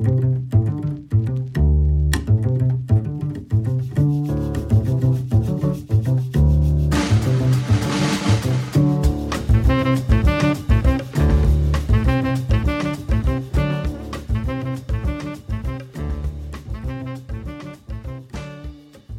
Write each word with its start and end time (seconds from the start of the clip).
Hey 0.00 0.06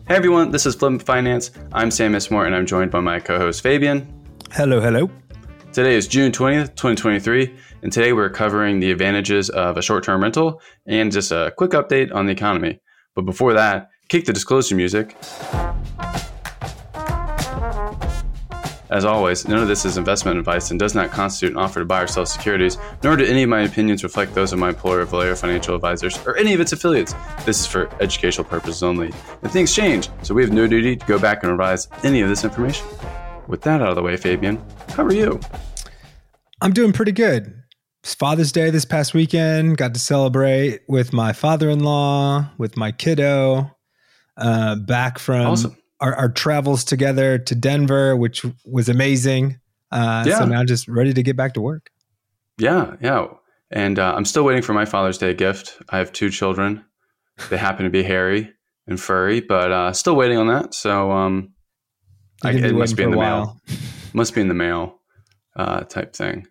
everyone, 0.09 0.49
this 0.49 0.65
is 0.65 0.73
Flip 0.73 0.99
Finance. 1.03 1.51
I'm 1.71 1.91
Sam 1.91 2.13
Issermoyer 2.13 2.47
and 2.47 2.55
I'm 2.55 2.65
joined 2.65 2.89
by 2.89 3.01
my 3.01 3.19
co 3.19 3.37
host 3.37 3.61
Fabian. 3.61 4.11
Hello, 4.51 4.81
hello. 4.81 5.11
Today 5.73 5.95
is 5.95 6.05
June 6.05 6.33
20th, 6.33 6.75
2023, 6.75 7.55
and 7.81 7.93
today 7.93 8.11
we're 8.11 8.29
covering 8.29 8.81
the 8.81 8.91
advantages 8.91 9.49
of 9.49 9.77
a 9.77 9.81
short 9.81 10.03
term 10.03 10.21
rental 10.21 10.61
and 10.85 11.09
just 11.13 11.31
a 11.31 11.53
quick 11.55 11.71
update 11.71 12.13
on 12.13 12.25
the 12.25 12.33
economy. 12.33 12.81
But 13.15 13.21
before 13.21 13.53
that, 13.53 13.89
kick 14.09 14.25
the 14.25 14.33
disclosure 14.33 14.75
music. 14.75 15.15
As 18.89 19.05
always, 19.05 19.47
none 19.47 19.59
of 19.61 19.69
this 19.69 19.85
is 19.85 19.97
investment 19.97 20.37
advice 20.37 20.71
and 20.71 20.79
does 20.79 20.93
not 20.93 21.09
constitute 21.09 21.55
an 21.55 21.57
offer 21.57 21.79
to 21.79 21.85
buy 21.85 22.01
or 22.01 22.07
sell 22.07 22.25
securities, 22.25 22.77
nor 23.01 23.15
do 23.15 23.23
any 23.23 23.43
of 23.43 23.49
my 23.49 23.61
opinions 23.61 24.03
reflect 24.03 24.35
those 24.35 24.51
of 24.51 24.59
my 24.59 24.69
employer, 24.69 25.05
Valero 25.05 25.37
Financial 25.37 25.73
Advisors, 25.73 26.19
or 26.27 26.35
any 26.35 26.53
of 26.53 26.59
its 26.59 26.73
affiliates. 26.73 27.15
This 27.45 27.61
is 27.61 27.65
for 27.65 27.89
educational 28.01 28.43
purposes 28.43 28.83
only. 28.83 29.13
And 29.41 29.49
things 29.49 29.73
change, 29.73 30.09
so 30.21 30.33
we 30.33 30.41
have 30.41 30.51
no 30.51 30.67
duty 30.67 30.97
to 30.97 31.05
go 31.05 31.17
back 31.17 31.43
and 31.43 31.51
revise 31.53 31.87
any 32.03 32.19
of 32.19 32.27
this 32.27 32.43
information. 32.43 32.85
With 33.47 33.61
that 33.61 33.81
out 33.81 33.89
of 33.89 33.95
the 33.95 34.01
way, 34.01 34.15
Fabian, 34.17 34.63
how 34.95 35.03
are 35.05 35.13
you? 35.13 35.39
I'm 36.61 36.71
doing 36.73 36.93
pretty 36.93 37.11
good. 37.11 37.53
It's 38.03 38.13
Father's 38.15 38.51
Day 38.51 38.69
this 38.69 38.85
past 38.85 39.13
weekend. 39.13 39.77
Got 39.77 39.93
to 39.93 39.99
celebrate 39.99 40.81
with 40.87 41.13
my 41.13 41.33
father 41.33 41.69
in 41.69 41.79
law, 41.83 42.49
with 42.57 42.75
my 42.77 42.91
kiddo, 42.91 43.71
uh, 44.37 44.75
back 44.75 45.19
from 45.19 45.47
Awesome. 45.47 45.77
our, 45.99 46.15
our 46.15 46.29
travels 46.29 46.83
together 46.83 47.37
to 47.37 47.55
Denver, 47.55 48.15
which 48.15 48.43
was 48.65 48.89
amazing. 48.89 49.59
Uh, 49.91 50.23
Yeah. 50.27 50.39
So 50.39 50.45
now 50.45 50.63
just 50.63 50.87
ready 50.87 51.13
to 51.13 51.23
get 51.23 51.35
back 51.37 51.53
to 51.53 51.61
work. 51.61 51.89
Yeah, 52.57 52.95
yeah. 53.01 53.27
And 53.69 53.99
uh, 53.99 54.13
I'm 54.15 54.25
still 54.25 54.43
waiting 54.43 54.61
for 54.63 54.73
my 54.73 54.85
Father's 54.85 55.17
Day 55.17 55.33
gift. 55.33 55.77
I 55.89 55.97
have 55.97 56.11
two 56.11 56.29
children. 56.29 56.83
They 57.49 57.57
happen 57.57 57.85
to 57.85 57.89
be 57.91 58.03
hairy 58.03 58.51
and 58.87 58.99
furry, 58.99 59.41
but 59.41 59.71
uh, 59.71 59.93
still 59.93 60.15
waiting 60.15 60.37
on 60.37 60.47
that. 60.47 60.73
So 60.73 61.11
um, 61.11 61.53
I, 62.43 62.51
it 62.51 62.75
must 62.75 62.95
be 62.97 63.03
in 63.03 63.11
the 63.11 63.17
mail. 63.17 63.59
Must 64.13 64.33
be 64.33 64.41
in 64.41 64.47
the 64.47 64.53
mail 64.53 64.99
uh, 65.55 65.81
type 65.81 66.15
thing. 66.15 66.47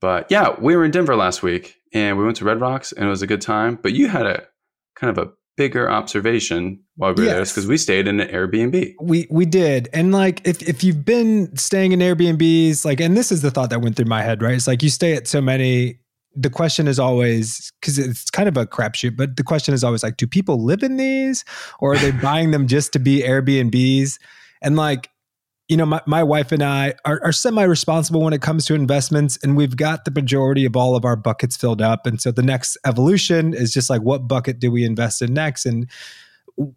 But 0.00 0.26
yeah, 0.30 0.54
we 0.60 0.76
were 0.76 0.84
in 0.84 0.90
Denver 0.90 1.16
last 1.16 1.42
week 1.42 1.76
and 1.92 2.18
we 2.18 2.24
went 2.24 2.36
to 2.36 2.44
Red 2.44 2.60
Rocks 2.60 2.92
and 2.92 3.06
it 3.06 3.08
was 3.08 3.22
a 3.22 3.26
good 3.26 3.40
time. 3.40 3.78
But 3.80 3.92
you 3.92 4.08
had 4.08 4.26
a 4.26 4.46
kind 4.94 5.16
of 5.16 5.18
a 5.18 5.30
bigger 5.58 5.90
observation 5.90 6.80
while 6.96 7.12
we 7.12 7.24
were 7.24 7.30
there 7.30 7.44
because 7.44 7.66
we 7.66 7.76
stayed 7.76 8.08
in 8.08 8.20
an 8.20 8.28
Airbnb. 8.28 8.94
We 9.02 9.26
we 9.28 9.44
did, 9.44 9.88
and 9.92 10.12
like 10.12 10.40
if 10.46 10.62
if 10.62 10.82
you've 10.82 11.04
been 11.04 11.54
staying 11.56 11.92
in 11.92 11.98
Airbnbs, 11.98 12.86
like, 12.86 13.00
and 13.00 13.16
this 13.16 13.30
is 13.30 13.42
the 13.42 13.50
thought 13.50 13.68
that 13.70 13.82
went 13.82 13.96
through 13.96 14.06
my 14.06 14.22
head, 14.22 14.40
right? 14.40 14.54
It's 14.54 14.66
like 14.66 14.82
you 14.82 14.88
stay 14.88 15.14
at 15.14 15.26
so 15.26 15.42
many. 15.42 15.98
The 16.34 16.50
question 16.50 16.86
is 16.86 17.00
always 17.00 17.72
because 17.80 17.98
it's 17.98 18.30
kind 18.30 18.48
of 18.48 18.56
a 18.56 18.64
crapshoot, 18.64 19.16
but 19.16 19.36
the 19.36 19.42
question 19.42 19.74
is 19.74 19.82
always 19.82 20.04
like, 20.04 20.16
do 20.16 20.26
people 20.26 20.62
live 20.64 20.82
in 20.82 20.96
these, 20.96 21.44
or 21.80 21.94
are 21.94 21.98
they 21.98 22.10
buying 22.22 22.52
them 22.52 22.68
just 22.68 22.92
to 22.92 22.98
be 22.98 23.22
Airbnbs? 23.22 24.18
And 24.62 24.76
like, 24.76 25.10
you 25.68 25.76
know, 25.76 25.84
my, 25.84 26.00
my 26.06 26.22
wife 26.22 26.50
and 26.50 26.62
I 26.62 26.94
are, 27.04 27.20
are 27.22 27.32
semi 27.32 27.62
responsible 27.62 28.22
when 28.22 28.32
it 28.32 28.40
comes 28.40 28.64
to 28.66 28.74
investments, 28.74 29.38
and 29.42 29.56
we've 29.56 29.76
got 29.76 30.06
the 30.06 30.10
majority 30.10 30.64
of 30.64 30.76
all 30.76 30.96
of 30.96 31.04
our 31.04 31.16
buckets 31.16 31.56
filled 31.56 31.82
up. 31.82 32.06
And 32.06 32.20
so 32.20 32.32
the 32.32 32.42
next 32.42 32.78
evolution 32.86 33.52
is 33.52 33.72
just 33.72 33.90
like, 33.90 34.00
what 34.00 34.26
bucket 34.26 34.58
do 34.60 34.70
we 34.70 34.84
invest 34.84 35.20
in 35.20 35.34
next? 35.34 35.66
And 35.66 35.88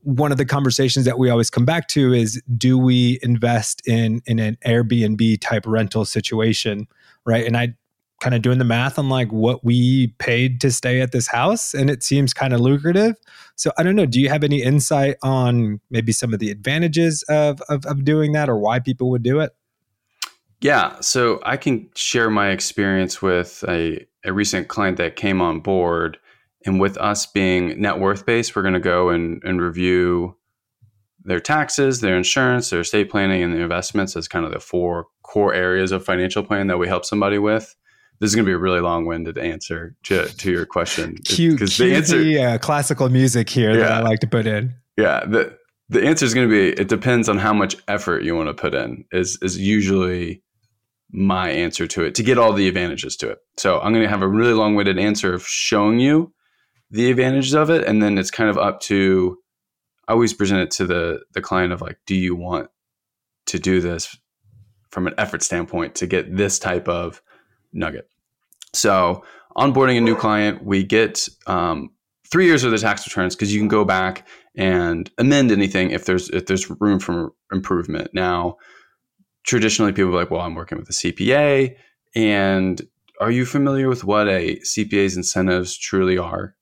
one 0.04 0.32
of 0.32 0.38
the 0.38 0.46
conversations 0.46 1.06
that 1.06 1.18
we 1.18 1.30
always 1.30 1.50
come 1.50 1.66
back 1.66 1.88
to 1.88 2.14
is 2.14 2.42
do 2.58 2.78
we 2.78 3.18
invest 3.24 3.82
in 3.88 4.22
in 4.26 4.40
an 4.40 4.58
Airbnb 4.66 5.40
type 5.42 5.64
rental 5.66 6.06
situation, 6.06 6.88
right? 7.26 7.48
And 7.48 7.56
I 7.56 7.74
kind 8.22 8.36
of 8.36 8.42
doing 8.42 8.60
the 8.60 8.64
math 8.64 8.98
on 8.98 9.10
like 9.10 9.30
what 9.32 9.66
we 9.66 10.08
paid 10.20 10.62
to 10.62 10.72
stay 10.72 11.02
at 11.02 11.12
this 11.12 11.28
house 11.28 11.74
and 11.74 11.90
it 11.90 12.04
seems 12.04 12.34
kind 12.34 12.54
of 12.54 12.62
lucrative. 12.62 13.16
So 13.56 13.72
I 13.78 13.84
don't 13.84 13.96
know, 13.96 14.06
do 14.06 14.22
you 14.22 14.30
have 14.30 14.44
any 14.44 14.62
insight 14.62 15.18
on 15.24 15.82
maybe 15.90 16.12
some 16.12 16.34
of 16.34 16.40
the 16.40 16.52
advantages 16.52 17.24
of 17.28 17.62
of, 17.68 17.86
of 17.86 18.06
doing 18.06 18.32
that 18.34 18.48
or 18.48 18.58
why 18.58 18.80
people 18.80 19.10
would 19.10 19.24
do 19.24 19.40
it? 19.40 19.52
Yeah, 20.62 21.00
so 21.02 21.42
I 21.44 21.58
can 21.58 21.90
share 21.96 22.30
my 22.30 22.52
experience 22.52 23.22
with 23.22 23.66
a, 23.68 24.06
a 24.24 24.32
recent 24.32 24.68
client 24.68 24.98
that 24.98 25.16
came 25.16 25.42
on 25.42 25.60
board. 25.60 26.20
And 26.64 26.80
with 26.80 26.98
us 27.00 27.26
being 27.26 27.82
net 27.82 28.00
worth 28.00 28.28
based, 28.28 28.56
we're 28.56 28.62
going 28.62 28.76
to 28.76 28.80
go 28.80 29.10
and, 29.10 29.42
and 29.44 29.60
review 29.60 30.38
their 31.24 31.40
taxes, 31.40 32.02
their 32.02 32.16
insurance, 32.16 32.70
their 32.70 32.82
estate 32.82 33.10
planning, 33.10 33.42
and 33.42 33.56
their 33.56 33.64
investments 33.64 34.16
as 34.16 34.28
kind 34.28 34.46
of 34.46 34.52
the 34.52 34.60
four 34.60 35.08
core 35.24 35.56
areas 35.56 35.92
of 35.92 36.06
financial 36.06 36.44
plan 36.44 36.68
that 36.68 36.78
we 36.78 36.88
help 36.88 37.06
somebody 37.06 37.40
with. 37.40 37.76
This 38.22 38.30
is 38.30 38.36
going 38.36 38.46
to 38.46 38.50
be 38.50 38.54
a 38.54 38.58
really 38.60 38.82
long 38.82 39.06
winded 39.06 39.40
answer 39.40 39.96
to, 40.04 40.28
to 40.28 40.52
your 40.52 40.68
question. 40.68 41.18
Because 41.28 41.78
the 41.78 41.96
answer, 41.96 42.24
the 42.24 42.40
uh, 42.40 42.58
classical 42.60 43.10
music 43.10 43.50
here 43.50 43.76
that 43.76 43.92
I 43.92 44.02
like 44.02 44.20
to 44.20 44.28
put 44.28 44.46
in. 44.46 44.76
yeah, 44.96 45.26
the, 45.26 45.58
the 45.90 46.06
answer 46.06 46.24
is 46.24 46.36
going 46.36 46.48
to 46.48 46.52
be 46.52 46.80
it 46.80 46.88
depends 46.88 47.28
on 47.28 47.40
how 47.40 47.52
much 47.52 47.76
effort 47.88 48.24
you 48.24 48.36
want 48.36 48.48
to 48.48 48.54
put 48.54 48.76
in, 48.76 49.06
is, 49.12 49.40
is 49.42 49.58
usually 49.58 50.44
my 51.12 51.50
answer 51.50 51.88
to 51.88 52.04
it 52.04 52.14
to 52.16 52.24
get 52.24 52.38
all 52.38 52.54
the 52.54 52.68
advantages 52.68 53.18
to 53.18 53.30
it. 53.30 53.40
So 53.58 53.80
I'm 53.80 53.92
going 53.92 54.06
to 54.06 54.10
have 54.10 54.22
a 54.22 54.28
really 54.28 54.54
long 54.54 54.76
winded 54.76 55.00
answer 55.00 55.34
of 55.34 55.46
showing 55.48 56.00
you 56.00 56.32
the 56.92 57.10
advantages 57.10 57.56
of 57.56 57.72
it. 57.72 57.86
And 57.86 58.04
then 58.04 58.20
it's 58.20 58.32
kind 58.32 58.52
of 58.52 58.58
up 58.60 58.82
to, 58.82 59.38
I 60.08 60.12
always 60.14 60.34
present 60.34 60.62
it 60.62 60.72
to 60.72 60.86
the, 60.86 61.22
the 61.34 61.42
client 61.42 61.74
of 61.74 61.82
like, 61.82 61.98
do 62.06 62.16
you 62.16 62.36
want 62.36 62.70
to 63.48 63.58
do 63.58 63.82
this 63.82 64.16
from 64.92 65.08
an 65.08 65.16
effort 65.18 65.42
standpoint 65.42 65.96
to 65.96 66.06
get 66.06 66.38
this 66.38 66.60
type 66.60 66.88
of 66.88 67.22
nugget? 67.74 68.08
So 68.74 69.24
onboarding 69.56 69.98
a 69.98 70.02
new 70.02 70.16
client, 70.16 70.64
we 70.64 70.84
get 70.84 71.28
um, 71.48 71.90
three 72.32 72.46
years 72.46 72.64
of 72.64 72.72
the 72.72 72.78
tax 72.78 73.06
returns 73.06 73.36
because 73.36 73.54
you 73.54 73.60
can 73.60 73.68
go 73.68 73.84
back 73.86 74.28
and 74.56 75.10
amend 75.18 75.52
anything 75.52 75.92
if 75.92 76.06
there's 76.06 76.30
if 76.30 76.46
there's 76.46 76.70
room 76.82 77.00
for 77.00 77.32
improvement. 77.52 78.10
Now, 78.14 78.58
traditionally, 79.44 79.92
people 79.92 80.12
are 80.12 80.20
like, 80.20 80.32
"Well, 80.32 80.42
I'm 80.42 80.56
working 80.56 80.78
with 80.78 80.90
a 80.90 80.94
CPA," 80.94 81.76
and 82.16 82.82
are 83.20 83.32
you 83.32 83.46
familiar 83.46 83.88
with 83.88 84.04
what 84.04 84.28
a 84.28 84.58
CPA's 84.58 85.16
incentives 85.16 85.78
truly 85.78 86.18
are? 86.18 86.56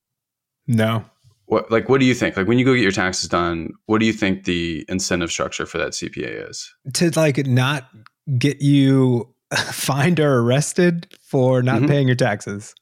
No. 0.67 1.05
What 1.45 1.71
like 1.71 1.89
what 1.89 1.99
do 1.99 2.05
you 2.05 2.13
think? 2.13 2.37
Like 2.37 2.47
when 2.47 2.59
you 2.59 2.65
go 2.65 2.75
get 2.75 2.83
your 2.83 2.91
taxes 2.91 3.27
done, 3.27 3.71
what 3.87 3.99
do 3.99 4.05
you 4.05 4.13
think 4.13 4.43
the 4.43 4.85
incentive 4.87 5.31
structure 5.31 5.65
for 5.65 5.79
that 5.79 5.93
CPA 5.93 6.49
is? 6.49 6.71
to 6.93 7.09
like 7.11 7.47
not 7.47 7.89
get 8.37 8.61
you 8.61 9.33
fined 9.71 10.19
or 10.19 10.39
arrested 10.39 11.07
for 11.21 11.61
not 11.63 11.81
Mhm. 11.81 11.87
paying 11.87 12.07
your 12.07 12.15
taxes. 12.15 12.75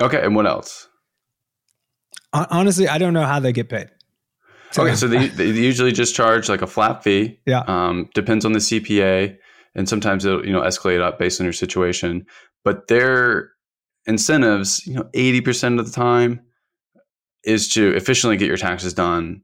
Okay, 0.00 0.20
and 0.22 0.34
what 0.34 0.46
else? 0.46 0.88
Honestly, 2.32 2.88
I 2.88 2.98
don't 2.98 3.12
know 3.12 3.24
how 3.26 3.40
they 3.40 3.52
get 3.52 3.68
paid. 3.68 3.88
Okay, 4.78 4.94
so 4.94 5.08
they, 5.08 5.26
they 5.36 5.46
usually 5.46 5.92
just 5.92 6.14
charge 6.14 6.48
like 6.48 6.62
a 6.62 6.66
flat 6.66 7.02
fee. 7.02 7.40
Yeah. 7.44 7.64
Um, 7.66 8.08
depends 8.14 8.44
on 8.44 8.52
the 8.52 8.60
CPA, 8.60 9.36
and 9.74 9.88
sometimes 9.88 10.24
it'll 10.24 10.46
you 10.46 10.52
know 10.52 10.62
escalate 10.62 11.00
up 11.00 11.18
based 11.18 11.40
on 11.40 11.44
your 11.44 11.52
situation. 11.52 12.24
But 12.64 12.86
their 12.88 13.50
incentives, 14.06 14.86
you 14.86 14.94
know, 14.94 15.08
eighty 15.14 15.40
percent 15.40 15.80
of 15.80 15.86
the 15.86 15.92
time, 15.92 16.40
is 17.44 17.68
to 17.70 17.94
efficiently 17.96 18.36
get 18.36 18.46
your 18.48 18.56
taxes 18.56 18.94
done 18.94 19.42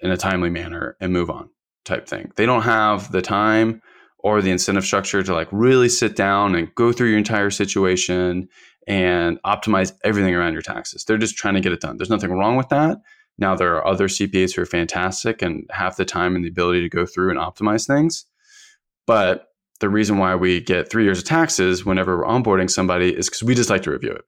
in 0.00 0.10
a 0.10 0.16
timely 0.16 0.50
manner 0.50 0.96
and 1.00 1.12
move 1.12 1.30
on, 1.30 1.48
type 1.84 2.08
thing. 2.08 2.32
They 2.36 2.44
don't 2.44 2.62
have 2.62 3.12
the 3.12 3.22
time 3.22 3.80
or 4.24 4.40
the 4.40 4.50
incentive 4.50 4.86
structure 4.86 5.22
to 5.22 5.34
like 5.34 5.48
really 5.52 5.88
sit 5.88 6.16
down 6.16 6.54
and 6.54 6.74
go 6.74 6.92
through 6.92 7.08
your 7.08 7.18
entire 7.18 7.50
situation 7.50 8.48
and 8.88 9.38
optimize 9.42 9.92
everything 10.02 10.34
around 10.34 10.54
your 10.54 10.62
taxes. 10.62 11.04
They're 11.04 11.18
just 11.18 11.36
trying 11.36 11.54
to 11.54 11.60
get 11.60 11.72
it 11.72 11.80
done. 11.80 11.98
There's 11.98 12.08
nothing 12.08 12.32
wrong 12.32 12.56
with 12.56 12.70
that. 12.70 13.02
Now, 13.36 13.54
there 13.54 13.76
are 13.76 13.86
other 13.86 14.08
CPAs 14.08 14.54
who 14.54 14.62
are 14.62 14.66
fantastic 14.66 15.42
and 15.42 15.68
have 15.70 15.96
the 15.96 16.06
time 16.06 16.34
and 16.34 16.42
the 16.42 16.48
ability 16.48 16.80
to 16.80 16.88
go 16.88 17.04
through 17.04 17.30
and 17.30 17.38
optimize 17.38 17.86
things. 17.86 18.24
But 19.06 19.48
the 19.80 19.90
reason 19.90 20.16
why 20.16 20.34
we 20.36 20.60
get 20.60 20.90
three 20.90 21.04
years 21.04 21.18
of 21.18 21.24
taxes 21.24 21.84
whenever 21.84 22.16
we're 22.16 22.24
onboarding 22.24 22.70
somebody 22.70 23.14
is 23.14 23.28
because 23.28 23.42
we 23.42 23.54
just 23.54 23.68
like 23.68 23.82
to 23.82 23.90
review 23.90 24.12
it. 24.12 24.24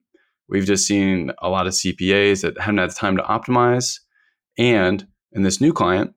We've 0.47 0.67
just 0.67 0.87
seen 0.87 1.33
a 1.41 1.49
lot 1.49 1.67
of 1.67 1.73
CPAs 1.73 2.43
that 2.43 2.61
haven't 2.61 2.79
had 2.79 2.91
the 2.91 2.95
time 2.95 3.17
to 3.17 3.23
optimize. 3.23 4.01
And 4.59 5.07
in 5.33 5.43
this 5.43 5.59
new 5.61 5.73
client, 5.73 6.13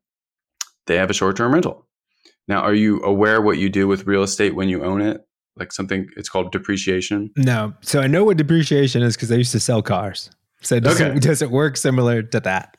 they 0.88 0.98
have 0.98 1.10
a 1.10 1.14
short 1.14 1.38
term 1.38 1.54
rental. 1.54 1.86
Now, 2.50 2.62
are 2.62 2.74
you 2.74 3.02
aware 3.04 3.42
what 3.42 3.58
you 3.60 3.70
do 3.70 3.88
with 3.88 4.06
real 4.08 4.24
estate 4.24 4.56
when 4.56 4.68
you 4.68 4.84
own 4.84 5.02
it? 5.02 5.26
Like 5.56 5.72
something, 5.72 6.10
it's 6.18 6.30
called 6.30 6.52
depreciation. 6.52 7.30
No. 7.38 7.74
So 7.82 8.02
I 8.02 8.08
know 8.08 8.24
what 8.24 8.38
depreciation 8.38 9.04
is 9.04 9.16
because 9.16 9.32
I 9.32 9.36
used 9.36 9.52
to 9.52 9.60
sell 9.60 9.82
cars. 9.82 10.32
So 10.62 10.80
does, 10.80 11.00
Okay. 11.00 11.12
it, 11.18 11.22
does 11.22 11.42
it 11.42 11.52
work 11.52 11.78
similar 11.78 12.24
to 12.24 12.40
that? 12.42 12.76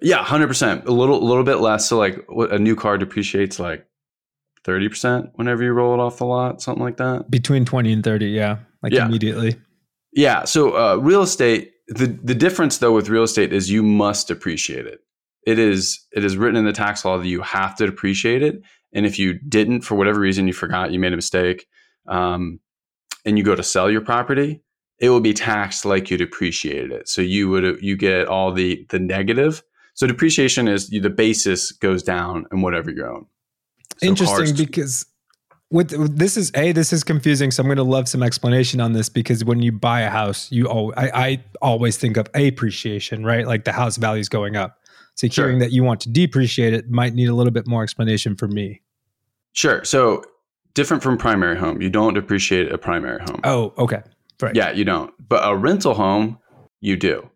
Yeah, 0.00 0.22
hundred 0.24 0.46
percent. 0.46 0.86
A 0.86 0.92
little, 0.92 1.22
a 1.22 1.26
little 1.26 1.42
bit 1.44 1.56
less. 1.56 1.88
So, 1.88 1.98
like, 1.98 2.24
a 2.50 2.58
new 2.58 2.74
car 2.76 2.96
depreciates 2.96 3.58
like 3.58 3.84
thirty 4.64 4.88
percent 4.88 5.30
whenever 5.34 5.62
you 5.62 5.72
roll 5.72 5.92
it 5.92 6.00
off 6.00 6.18
the 6.18 6.24
lot, 6.24 6.62
something 6.62 6.82
like 6.82 6.96
that. 6.98 7.30
Between 7.30 7.64
20 7.66 7.92
and 7.92 8.04
30, 8.04 8.26
yeah. 8.26 8.58
Like 8.82 8.92
Yeah. 8.94 9.06
immediately. 9.06 9.56
Yeah. 10.12 10.44
So, 10.44 10.70
uh, 10.76 10.96
real 10.96 11.22
estate 11.22 11.72
the 11.88 12.06
the 12.06 12.34
difference 12.34 12.78
though 12.78 12.92
with 12.94 13.08
real 13.08 13.24
estate 13.24 13.52
is 13.52 13.70
you 13.70 13.82
must 13.82 14.28
depreciate 14.28 14.86
it. 14.86 15.00
It 15.46 15.58
is 15.58 16.06
it 16.12 16.24
is 16.24 16.36
written 16.36 16.56
in 16.56 16.64
the 16.64 16.72
tax 16.72 17.04
law 17.04 17.18
that 17.18 17.26
you 17.26 17.40
have 17.42 17.74
to 17.76 17.86
depreciate 17.86 18.42
it, 18.42 18.62
and 18.92 19.06
if 19.06 19.18
you 19.18 19.34
didn't 19.34 19.82
for 19.82 19.94
whatever 19.94 20.20
reason 20.20 20.46
you 20.46 20.52
forgot 20.52 20.92
you 20.92 20.98
made 20.98 21.12
a 21.12 21.16
mistake, 21.16 21.66
um, 22.08 22.60
and 23.24 23.38
you 23.38 23.44
go 23.44 23.54
to 23.54 23.62
sell 23.62 23.90
your 23.90 24.00
property, 24.00 24.62
it 24.98 25.10
will 25.10 25.20
be 25.20 25.32
taxed 25.32 25.84
like 25.84 26.10
you 26.10 26.16
depreciated 26.16 26.92
it. 26.92 27.08
So 27.08 27.22
you 27.22 27.48
would 27.50 27.82
you 27.82 27.96
get 27.96 28.26
all 28.28 28.52
the 28.52 28.86
the 28.90 28.98
negative. 28.98 29.62
So 29.94 30.06
depreciation 30.06 30.68
is 30.68 30.88
the 30.88 31.10
basis 31.10 31.72
goes 31.72 32.02
down 32.02 32.46
in 32.52 32.62
whatever 32.62 32.90
you 32.90 33.04
own. 33.04 33.26
So 33.98 34.06
Interesting 34.06 34.56
because 34.56 35.06
with 35.70 35.90
this 36.16 36.36
is 36.36 36.50
a 36.54 36.72
this 36.72 36.92
is 36.92 37.04
confusing. 37.04 37.50
So 37.50 37.62
I'm 37.62 37.68
going 37.68 37.76
to 37.76 37.82
love 37.82 38.08
some 38.08 38.22
explanation 38.22 38.80
on 38.80 38.92
this 38.92 39.08
because 39.08 39.44
when 39.44 39.62
you 39.62 39.72
buy 39.72 40.00
a 40.00 40.10
house, 40.10 40.50
you 40.50 40.68
al- 40.68 40.92
I, 40.96 41.10
I 41.14 41.44
always 41.62 41.96
think 41.96 42.16
of 42.16 42.28
appreciation, 42.34 43.24
right? 43.24 43.46
Like 43.46 43.64
the 43.64 43.72
house 43.72 43.96
value 43.96 44.20
is 44.20 44.28
going 44.28 44.56
up. 44.56 44.79
So 45.28 45.42
Sure. 45.42 45.58
that 45.58 45.72
you 45.72 45.84
want 45.84 46.00
to 46.02 46.10
depreciate 46.10 46.72
it 46.72 46.90
might 46.90 47.14
need 47.14 47.28
a 47.28 47.34
little 47.34 47.52
bit 47.52 47.66
more 47.66 47.82
explanation 47.82 48.36
for 48.36 48.48
me. 48.48 48.80
Sure. 49.52 49.84
So 49.84 50.24
different 50.74 51.02
from 51.02 51.18
primary 51.18 51.58
home, 51.58 51.82
you 51.82 51.90
don't 51.90 52.14
depreciate 52.14 52.72
a 52.72 52.78
primary 52.78 53.20
home. 53.20 53.40
Oh, 53.44 53.74
okay. 53.76 54.02
Right. 54.40 54.54
Yeah, 54.56 54.70
you 54.70 54.84
don't. 54.84 55.12
But 55.28 55.46
a 55.46 55.54
rental 55.54 55.94
home, 55.94 56.38
you 56.80 56.96
do. 56.96 57.28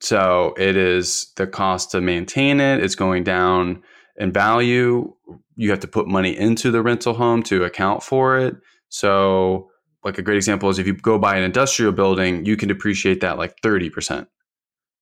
So 0.00 0.54
it 0.56 0.76
is 0.76 1.32
the 1.36 1.46
cost 1.46 1.90
to 1.90 2.00
maintain 2.00 2.60
it, 2.60 2.82
it's 2.82 2.94
going 2.94 3.24
down 3.24 3.82
in 4.16 4.32
value. 4.32 5.12
You 5.56 5.70
have 5.70 5.80
to 5.80 5.88
put 5.88 6.06
money 6.06 6.36
into 6.36 6.70
the 6.70 6.82
rental 6.82 7.14
home 7.14 7.42
to 7.44 7.64
account 7.64 8.02
for 8.04 8.38
it. 8.38 8.56
So, 8.90 9.70
like 10.04 10.18
a 10.18 10.22
great 10.22 10.36
example 10.36 10.68
is 10.68 10.78
if 10.78 10.86
you 10.86 10.94
go 10.94 11.18
buy 11.18 11.36
an 11.36 11.42
industrial 11.42 11.90
building, 11.90 12.44
you 12.44 12.56
can 12.56 12.68
depreciate 12.68 13.20
that 13.22 13.36
like 13.38 13.60
30% 13.60 14.26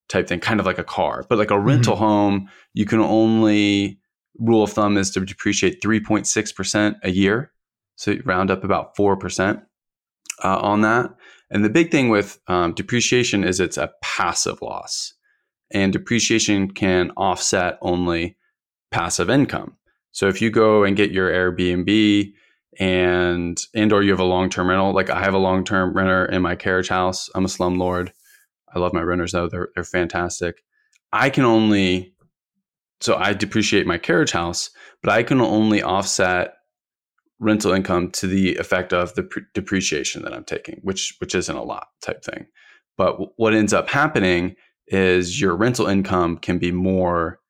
type 0.08 0.28
thing, 0.28 0.40
kind 0.40 0.60
of 0.60 0.66
like 0.66 0.78
a 0.78 0.84
car. 0.84 1.24
But 1.28 1.38
like 1.38 1.50
a 1.50 1.58
rental 1.58 1.96
home, 1.96 2.48
you 2.74 2.84
can 2.86 3.00
only, 3.00 3.98
rule 4.38 4.62
of 4.62 4.72
thumb 4.72 4.96
is 4.96 5.10
to 5.12 5.20
depreciate 5.20 5.82
3.6% 5.82 6.96
a 7.02 7.10
year. 7.10 7.52
So 7.96 8.12
you 8.12 8.22
round 8.24 8.50
up 8.50 8.64
about 8.64 8.96
4% 8.96 9.62
uh, 10.44 10.58
on 10.58 10.82
that. 10.82 11.10
And 11.50 11.64
the 11.64 11.70
big 11.70 11.90
thing 11.90 12.08
with 12.08 12.38
um, 12.48 12.74
depreciation 12.74 13.44
is 13.44 13.60
it's 13.60 13.76
a 13.76 13.92
passive 14.02 14.60
loss, 14.62 15.14
and 15.70 15.92
depreciation 15.92 16.70
can 16.70 17.12
offset 17.16 17.78
only 17.80 18.36
passive 18.90 19.30
income. 19.30 19.76
So 20.10 20.28
if 20.28 20.42
you 20.42 20.50
go 20.50 20.82
and 20.84 20.96
get 20.96 21.12
your 21.12 21.30
Airbnb 21.30 22.32
and 22.78 23.64
and 23.74 23.92
or 23.92 24.02
you 24.02 24.10
have 24.10 24.20
a 24.20 24.24
long 24.24 24.50
term 24.50 24.68
rental, 24.68 24.92
like 24.92 25.10
I 25.10 25.20
have 25.22 25.34
a 25.34 25.38
long 25.38 25.64
term 25.64 25.92
renter 25.92 26.24
in 26.26 26.42
my 26.42 26.56
carriage 26.56 26.88
house. 26.88 27.30
I'm 27.34 27.44
a 27.44 27.48
slumlord. 27.48 28.10
I 28.76 28.78
love 28.78 28.93
my 28.93 29.00
renters 29.00 29.32
though; 29.32 29.49
they're 29.49 29.70
they're 29.75 29.84
fantastic. 29.84 30.62
I 31.12 31.31
can 31.31 31.44
only 31.44 32.14
so 33.00 33.17
I 33.17 33.32
depreciate 33.32 33.87
my 33.87 33.99
carriage 33.99 34.32
house, 34.32 34.70
but 35.02 35.12
I 35.12 35.23
can 35.23 35.40
only 35.40 35.82
offset 35.82 36.55
rental 37.38 37.73
income 37.73 38.11
to 38.11 38.26
the 38.26 38.56
effect 38.56 38.93
of 38.93 39.14
the 39.14 39.23
pre- 39.23 39.43
depreciation 39.55 40.23
that 40.23 40.32
I'm 40.32 40.44
taking, 40.44 40.81
which 40.82 41.17
which 41.19 41.34
isn't 41.34 41.56
a 41.56 41.62
lot 41.62 41.88
type 42.02 42.23
thing. 42.23 42.46
But 42.99 43.12
w- 43.12 43.31
what 43.37 43.55
ends 43.55 43.73
up 43.73 43.88
happening 43.88 44.56
is 44.88 45.40
your 45.40 45.56
rental 45.56 45.87
income 45.87 46.38
can 46.38 46.58
be 46.58 46.70
more, 46.70 47.40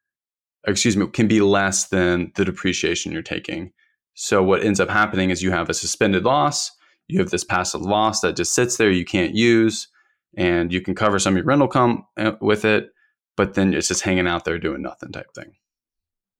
excuse 0.67 0.96
me, 0.96 1.06
can 1.08 1.28
be 1.28 1.40
less 1.40 1.88
than 1.88 2.32
the 2.37 2.44
depreciation 2.44 3.12
you're 3.12 3.23
taking. 3.23 3.73
So 4.14 4.43
what 4.43 4.62
ends 4.64 4.81
up 4.81 4.88
happening 4.88 5.31
is 5.31 5.43
you 5.43 5.50
have 5.50 5.69
a 5.69 5.75
suspended 5.75 6.25
loss, 6.25 6.70
you 7.08 7.19
have 7.20 7.31
this 7.31 7.44
passive 7.44 7.82
loss 7.82 8.20
that 8.20 8.37
just 8.37 8.55
sits 8.55 8.76
there 8.76 8.90
you 8.90 9.05
can't 9.05 9.34
use, 9.34 9.88
and 10.36 10.72
you 10.72 10.80
can 10.80 10.94
cover 10.94 11.18
some 11.18 11.34
of 11.34 11.38
your 11.38 11.46
rental 11.46 11.68
come 11.68 12.06
uh, 12.16 12.32
with 12.40 12.64
it, 12.64 12.90
but 13.36 13.54
then 13.54 13.74
it's 13.74 13.88
just 13.88 14.02
hanging 14.02 14.26
out 14.26 14.44
there 14.44 14.58
doing 14.58 14.82
nothing 14.82 15.12
type 15.12 15.32
thing. 15.34 15.52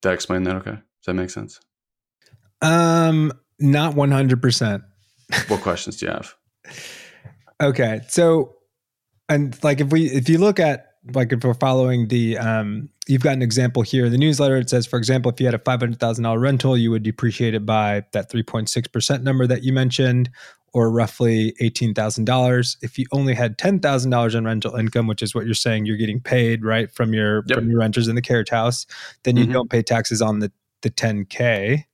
Did 0.03 0.11
I 0.11 0.13
explain 0.13 0.43
that 0.45 0.57
okay? 0.57 0.73
Does 0.73 1.07
that 1.07 1.15
make 1.15 1.31
sense? 1.31 1.61
Um, 2.63 3.33
not 3.59 3.95
100%. 3.95 4.83
What 5.49 5.61
questions 5.61 5.97
do 5.97 6.07
you 6.07 6.13
have? 6.13 6.35
Okay. 7.61 8.01
So, 8.07 8.55
and 9.29 9.59
like 9.65 9.81
if 9.81 9.91
we, 9.91 10.07
if 10.07 10.29
you 10.29 10.39
look 10.39 10.61
at, 10.61 10.87
like 11.15 11.33
if 11.33 11.43
we're 11.43 11.55
following 11.55 12.07
the, 12.07 12.39
um, 12.39 12.91
you've 13.09 13.23
got 13.23 13.33
an 13.33 13.43
example 13.43 13.83
here 13.83 14.07
in 14.07 14.13
the 14.13 14.19
newsletter. 14.19 14.57
It 14.57 14.71
says, 14.71 14.87
for 14.87 14.99
example, 14.99 15.33
if 15.33 15.41
you 15.41 15.47
had 15.47 15.55
a 15.55 15.59
$500,000 15.59 16.41
rental, 16.41 16.77
you 16.77 16.91
would 16.91 17.03
depreciate 17.03 17.55
it 17.55 17.67
by 17.67 18.05
that 18.13 18.31
3.6% 18.31 19.23
number 19.23 19.47
that 19.47 19.65
you 19.65 19.73
mentioned, 19.73 20.31
or 20.77 20.91
roughly 20.91 21.55
$18,000. 21.63 22.77
If 22.83 22.99
you 22.99 23.07
only 23.11 23.33
had 23.33 23.57
$10,000 23.57 24.35
in 24.35 24.45
rental 24.45 24.75
income, 24.77 25.07
which 25.07 25.23
is 25.23 25.35
what 25.35 25.47
you're 25.47 25.55
saying, 25.55 25.87
you're 25.87 25.97
getting 25.97 26.21
paid 26.21 26.67
right 26.67 26.91
from 26.93 27.15
your, 27.15 27.45
Yep. 27.47 27.59
from 27.59 27.71
your 27.71 27.79
renters 27.79 28.09
in 28.09 28.15
the 28.15 28.21
carriage 28.21 28.51
house, 28.51 28.85
then 29.23 29.39
you 29.39 29.47
Mhm. 29.47 29.53
don't 29.55 29.71
pay 29.71 29.81
taxes 29.81 30.21
on 30.21 30.41
the, 30.41 30.53
the 30.83 30.91
10K 30.91 31.87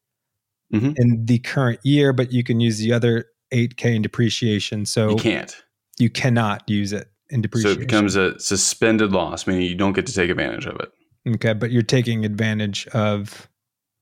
Mhm. 0.75 0.95
in 0.99 1.27
the 1.27 1.39
current 1.39 1.79
year, 1.85 2.13
but 2.13 2.33
you 2.33 2.43
can 2.43 2.59
use 2.59 2.79
the 2.79 2.93
other 2.93 3.27
8K 3.53 3.95
in 3.95 4.03
depreciation. 4.03 4.85
So 4.85 5.11
You 5.11 5.17
can't. 5.17 5.57
you 6.01 6.11
cannot 6.11 6.69
use 6.69 6.93
it 6.93 7.09
in 7.31 7.41
depreciation. 7.41 7.77
So 7.79 7.83
it 7.83 7.87
becomes 7.87 8.17
a 8.17 8.37
suspended 8.41 9.13
loss, 9.13 9.47
meaning 9.47 9.63
you 9.63 9.77
don't 9.77 9.93
get 9.93 10.07
to 10.07 10.13
take 10.13 10.29
advantage 10.29 10.67
of 10.67 10.75
it. 10.81 10.91
okay, 11.37 11.53
but 11.53 11.71
you're 11.71 11.83
taking 11.83 12.25
advantage 12.25 12.89
of 12.89 13.49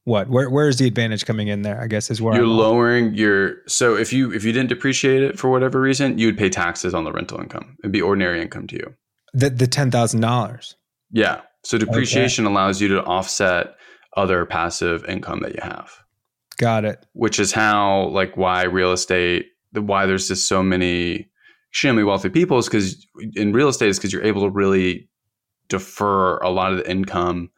what? 0.05 0.29
Where 0.29 0.49
where 0.51 0.69
is 0.69 0.79
the 0.79 0.87
advantage 0.87 1.25
coming 1.27 1.49
in 1.49 1.63
there? 1.63 1.81
I 1.81 1.87
guess 1.87 2.11
is 2.11 2.21
where 2.23 2.35
You're 2.35 2.45
I'm 2.45 2.51
lowering 2.57 3.15
your 3.15 3.57
so 3.67 3.97
if 3.97 4.13
you 4.13 4.33
if 4.33 4.45
you 4.45 4.53
didn't 4.53 4.69
depreciate 4.69 5.23
it 5.23 5.39
for 5.39 5.51
whatever 5.51 5.81
reason, 5.81 6.19
you 6.19 6.27
would 6.27 6.39
pay 6.39 6.49
taxes 6.49 6.95
on 6.95 7.05
the 7.05 7.13
rental 7.13 7.41
income. 7.41 7.77
It'd 7.83 7.93
be 7.93 8.03
ordinary 8.03 8.41
income 8.41 8.67
to 8.69 8.77
you. 8.77 8.95
the 9.35 9.51
the 9.51 9.67
ten 9.67 9.91
thousand 9.91 10.21
dollars. 10.21 10.77
Yeah. 11.11 11.43
So 11.65 11.77
depreciation 11.77 12.47
allows 12.47 12.81
you 12.81 12.89
to 12.89 13.05
offset 13.05 13.75
other 14.17 14.47
passive 14.47 15.05
income 15.05 15.41
that 15.41 15.55
you 15.55 15.61
have, 15.63 15.91
Got 16.57 16.85
it. 16.87 17.05
which 17.13 17.39
is 17.39 17.53
how 17.53 18.09
like 18.09 18.35
why 18.37 18.63
real 18.63 18.93
estate, 18.93 19.47
the 19.73 19.83
why 19.83 20.07
there's 20.07 20.27
just 20.29 20.49
so 20.49 20.63
many 20.63 21.29
extremely 21.71 22.03
wealthy 22.03 22.31
people 22.31 22.59
is 22.59 22.67
because 22.67 23.07
in 23.37 23.53
real 23.53 23.69
estate 23.69 23.91
is 23.91 23.99
because 23.99 24.13
you're 24.13 24.25
able 24.25 24.41
to 24.43 24.51
really 24.51 25.09
defer 25.69 26.39
a 26.39 26.49
lot 26.51 26.73
of 26.73 26.79
the 26.79 26.91
income 26.91 27.51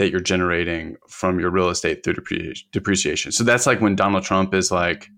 that 0.00 0.10
you're 0.10 0.18
generating 0.18 0.96
from 1.08 1.38
your 1.38 1.50
real 1.50 1.68
estate 1.68 2.02
through 2.02 2.14
depreciation. 2.14 2.66
depreciation. 2.72 3.32
So 3.32 3.44
that's 3.44 3.66
like 3.66 3.82
when 3.82 3.94
Donald 3.94 4.24
Trump 4.24 4.54
is 4.54 4.70
like 4.70 5.08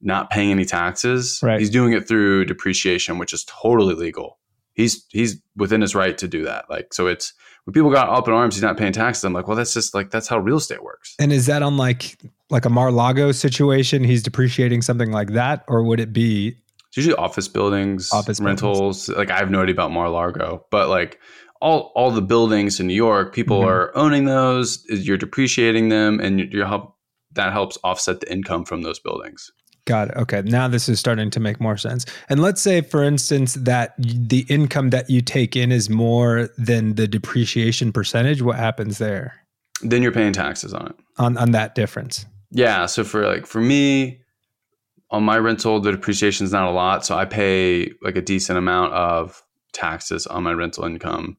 not 0.00 0.28
paying 0.28 0.50
any 0.50 0.64
taxes. 0.64 1.38
Right. 1.40 1.60
He's 1.60 1.70
doing 1.70 1.92
it 1.92 2.08
through 2.08 2.46
depreciation, 2.46 3.18
which 3.18 3.32
is 3.32 3.44
totally 3.44 3.94
legal. 3.94 4.38
He's 4.72 5.06
he's 5.10 5.40
within 5.54 5.80
his 5.80 5.94
right 5.94 6.18
to 6.18 6.26
do 6.26 6.44
that. 6.44 6.64
Like 6.68 6.92
so 6.92 7.06
it's 7.06 7.32
when 7.64 7.72
people 7.72 7.92
got 7.92 8.08
up 8.08 8.26
in 8.26 8.34
arms, 8.34 8.56
he's 8.56 8.62
not 8.62 8.76
paying 8.76 8.92
taxes. 8.92 9.22
I'm 9.22 9.32
like, 9.32 9.46
well, 9.46 9.56
that's 9.56 9.72
just 9.72 9.94
like 9.94 10.10
that's 10.10 10.26
how 10.26 10.38
real 10.38 10.56
estate 10.56 10.82
works. 10.82 11.14
And 11.20 11.32
is 11.32 11.46
that 11.46 11.62
on 11.62 11.76
like 11.76 12.18
like 12.50 12.64
a 12.64 12.70
Mar-Lago 12.70 13.30
situation? 13.30 14.02
He's 14.02 14.22
depreciating 14.22 14.82
something 14.82 15.12
like 15.12 15.30
that, 15.34 15.64
or 15.68 15.84
would 15.84 16.00
it 16.00 16.12
be 16.12 16.56
It's 16.88 16.96
usually 16.96 17.14
office 17.14 17.46
buildings, 17.46 18.12
Office 18.12 18.40
rentals. 18.40 19.08
Like 19.08 19.30
I 19.30 19.38
have 19.38 19.50
no 19.50 19.62
idea 19.62 19.74
about 19.74 19.92
Mar-a-Lago, 19.92 20.66
but 20.72 20.88
like 20.88 21.20
all 21.64 21.90
all 21.96 22.10
the 22.10 22.22
buildings 22.34 22.78
in 22.80 22.86
New 22.86 22.94
York, 23.08 23.34
people 23.34 23.60
Mhm. 23.62 23.66
are 23.72 23.96
owning 23.96 24.24
those. 24.26 24.84
You're 24.88 25.16
depreciating 25.26 25.88
them, 25.88 26.20
and 26.20 26.38
you- 26.40 26.48
you're 26.52 26.66
help 26.66 26.94
that 27.32 27.52
helps 27.52 27.76
offset 27.82 28.20
the 28.20 28.30
income 28.30 28.64
from 28.64 28.82
those 28.82 29.00
buildings. 29.00 29.50
Got 29.86 30.08
it. 30.10 30.16
Okay. 30.16 30.42
Now 30.44 30.68
this 30.68 30.88
is 30.88 30.98
starting 31.00 31.30
to 31.30 31.40
make 31.40 31.60
more 31.60 31.76
sense. 31.76 32.06
And 32.28 32.40
let's 32.40 32.60
say, 32.62 32.80
for 32.80 33.02
instance, 33.02 33.54
that 33.54 33.94
the 33.98 34.46
income 34.48 34.90
that 34.90 35.10
you 35.10 35.20
take 35.20 35.56
in 35.56 35.72
is 35.72 35.90
more 35.90 36.48
than 36.56 36.94
the 36.94 37.06
depreciation 37.08 37.92
percentage. 37.92 38.40
What 38.40 38.56
happens 38.56 38.98
there 38.98 39.34
Then 39.82 40.00
you're 40.02 40.12
paying 40.12 40.32
taxes 40.32 40.72
on 40.72 40.86
it. 40.86 40.94
on, 41.18 41.36
on 41.36 41.50
that 41.52 41.74
difference? 41.74 42.24
Yeah. 42.50 42.86
So 42.86 43.04
for 43.04 43.26
like 43.26 43.46
for 43.46 43.60
me, 43.60 44.20
on 45.10 45.22
my 45.24 45.38
rental, 45.38 45.80
the 45.80 45.92
depreciation 45.92 46.44
is 46.46 46.52
not 46.52 46.66
a 46.68 46.72
lot, 46.72 47.04
so 47.04 47.16
I 47.16 47.24
pay 47.24 47.90
like 48.02 48.16
a 48.16 48.22
decent 48.22 48.58
amount 48.58 48.92
of 48.94 49.42
taxes 49.72 50.26
on 50.26 50.42
my 50.44 50.52
rental 50.52 50.84
income 50.84 51.36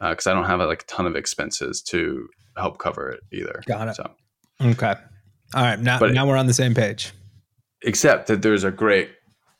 because 0.00 0.26
I 0.26 0.34
don't 0.34 0.44
have 0.44 0.60
like 0.60 0.82
a 0.82 0.86
ton 0.86 1.06
of 1.06 1.16
expenses 1.16 1.82
to 1.88 2.28
help 2.56 2.78
cover 2.78 3.10
it 3.10 3.20
either. 3.32 3.62
Got 3.66 3.88
it. 3.88 3.96
So. 3.96 4.10
Okay. 4.60 4.94
All 5.54 5.62
right. 5.62 5.78
Now, 5.78 5.98
But- 5.98 6.12
now 6.12 6.26
we're 6.26 6.36
on 6.36 6.46
the 6.46 6.54
same 6.54 6.74
page. 6.74 7.12
except 7.82 8.26
that 8.26 8.42
there's 8.42 8.64
a 8.64 8.70
great 8.70 9.10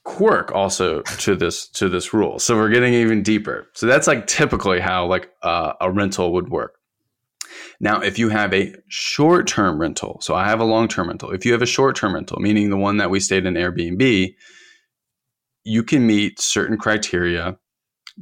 quirk 0.05 0.51
also 0.53 1.03
to 1.03 1.37
this 1.37 1.69
to 1.69 1.87
this 1.89 2.15
rule 2.15 2.39
so 2.39 2.57
we're 2.57 2.71
getting 2.71 2.95
even 2.95 3.23
deeper 3.23 3.67
so 3.75 3.85
that's 3.87 4.07
like 4.07 4.27
typically 4.27 4.81
how 4.81 5.05
like 5.05 5.29
uh, 5.43 5.75
a 5.83 5.91
rental 5.93 6.33
would 6.33 6.49
work 6.49 6.77
now 7.79 8.01
if 8.01 8.19
you 8.19 8.31
have 8.31 8.55
a 8.55 8.75
short-term 8.89 9.79
rental 9.79 10.19
so 10.23 10.35
i 10.35 10.49
have 10.49 10.61
a 10.61 10.65
long-term 10.65 11.09
rental 11.09 11.31
if 11.31 11.45
you 11.45 11.53
have 11.53 11.61
a 11.61 11.67
short-term 11.67 12.15
rental 12.15 12.39
meaning 12.41 12.71
the 12.71 12.77
one 12.79 12.97
that 12.97 13.11
we 13.11 13.21
stayed 13.21 13.45
in 13.45 13.53
airbnb 13.55 14.35
you 15.65 15.83
can 15.83 16.07
meet 16.07 16.41
certain 16.41 16.79
criteria 16.79 17.59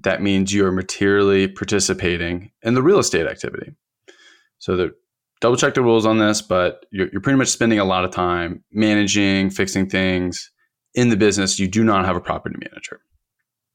that 0.03 0.23
means 0.23 0.53
you're 0.53 0.73
materially 0.73 1.49
participating 1.49 2.51
in 2.63 2.75
the 2.75 2.83
real 2.83 2.99
estate 2.99 3.27
activity 3.27 3.73
so 4.59 4.77
the 4.77 4.95
double 5.41 5.57
check 5.57 5.75
the 5.75 5.83
rules 5.83 6.07
on 6.07 6.19
this, 6.19 6.41
but 6.41 6.87
you're, 6.91 7.09
you're 7.13 7.21
pretty 7.21 7.37
much 7.39 7.49
spending 7.49 7.79
a 7.79 7.85
lot 7.85 8.05
of 8.07 8.11
time 8.11 8.65
managing, 8.73 9.51
fixing 9.51 9.89
things 9.89 10.51
in 10.95 11.11
the 11.11 11.17
business. 11.17 11.59
You 11.59 11.69
do 11.69 11.85
not 11.85 12.07
have 12.07 12.17
a 12.17 12.21
property 12.21 12.57
manager. 12.59 13.01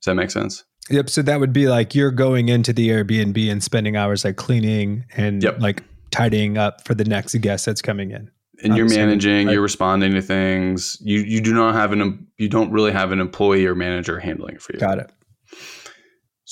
Does 0.00 0.06
that 0.06 0.14
make 0.16 0.30
sense? 0.32 0.64
Yep. 0.90 1.08
So 1.08 1.22
that 1.22 1.38
would 1.38 1.52
be 1.52 1.68
like 1.68 1.94
you're 1.94 2.10
going 2.10 2.48
into 2.48 2.72
the 2.72 2.88
Airbnb 2.88 3.50
and 3.50 3.62
spending 3.62 3.96
hours 3.96 4.24
like 4.24 4.36
cleaning 4.36 5.04
and 5.16 5.40
Yep. 5.42 5.60
like 5.60 5.84
tidying 6.10 6.58
up 6.58 6.84
for 6.84 6.94
the 6.94 7.04
next 7.04 7.34
guest 7.36 7.64
that's 7.64 7.80
coming 7.80 8.10
in. 8.10 8.28
and 8.64 8.76
you're 8.76 8.88
managing, 8.88 9.46
right? 9.46 9.52
you're 9.52 9.62
responding 9.62 10.12
to 10.14 10.20
things. 10.22 10.96
You 11.00 11.20
you 11.20 11.40
do 11.40 11.54
not 11.54 11.74
have 11.76 11.92
an 11.92 12.26
you 12.38 12.48
don't 12.48 12.72
really 12.72 12.90
have 12.92 13.12
an 13.12 13.20
employee 13.20 13.64
or 13.66 13.74
manager 13.76 14.18
handling 14.18 14.56
it 14.56 14.62
for 14.62 14.72
you. 14.72 14.80
Got 14.80 14.98
it. 14.98 15.10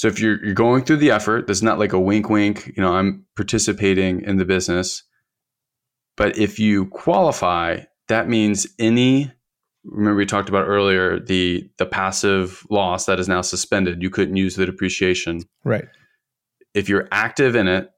So 0.00 0.08
if 0.08 0.18
you're 0.18 0.42
you're 0.42 0.54
going 0.54 0.82
through 0.82 0.96
the 0.96 1.10
effort, 1.10 1.46
that's 1.46 1.60
not 1.60 1.78
like 1.78 1.92
a 1.92 2.00
wink 2.00 2.30
wink, 2.30 2.72
you 2.74 2.82
know, 2.82 2.94
I'm 2.94 3.26
participating 3.36 4.22
in 4.22 4.38
the 4.38 4.46
business. 4.46 5.02
But 6.16 6.38
if 6.38 6.58
you 6.58 6.86
qualify, 6.86 7.80
that 8.08 8.26
means 8.26 8.66
any 8.78 9.30
remember 9.84 10.16
we 10.16 10.24
talked 10.24 10.48
about 10.48 10.66
earlier 10.66 11.20
the 11.20 11.68
the 11.76 11.84
passive 11.84 12.66
loss 12.70 13.04
that 13.04 13.20
is 13.20 13.28
now 13.28 13.42
suspended. 13.42 14.00
You 14.00 14.08
couldn't 14.08 14.36
use 14.36 14.56
the 14.56 14.64
depreciation. 14.64 15.42
Right. 15.64 15.84
If 16.72 16.88
you're 16.88 17.06
active 17.12 17.54
in 17.54 17.68
it, 17.68 17.90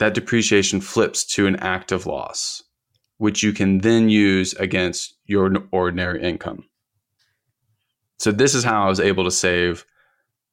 that 0.00 0.14
depreciation 0.14 0.80
flips 0.80 1.24
to 1.34 1.46
an 1.46 1.54
active 1.60 2.04
loss, 2.04 2.64
which 3.18 3.44
you 3.44 3.52
can 3.52 3.78
then 3.78 4.08
use 4.08 4.54
against 4.54 5.14
your 5.26 5.52
ordinary 5.70 6.20
income. 6.20 6.64
So 8.18 8.32
this 8.32 8.56
is 8.56 8.64
how 8.64 8.86
I 8.86 8.88
was 8.88 8.98
able 8.98 9.22
to 9.22 9.30
save 9.30 9.86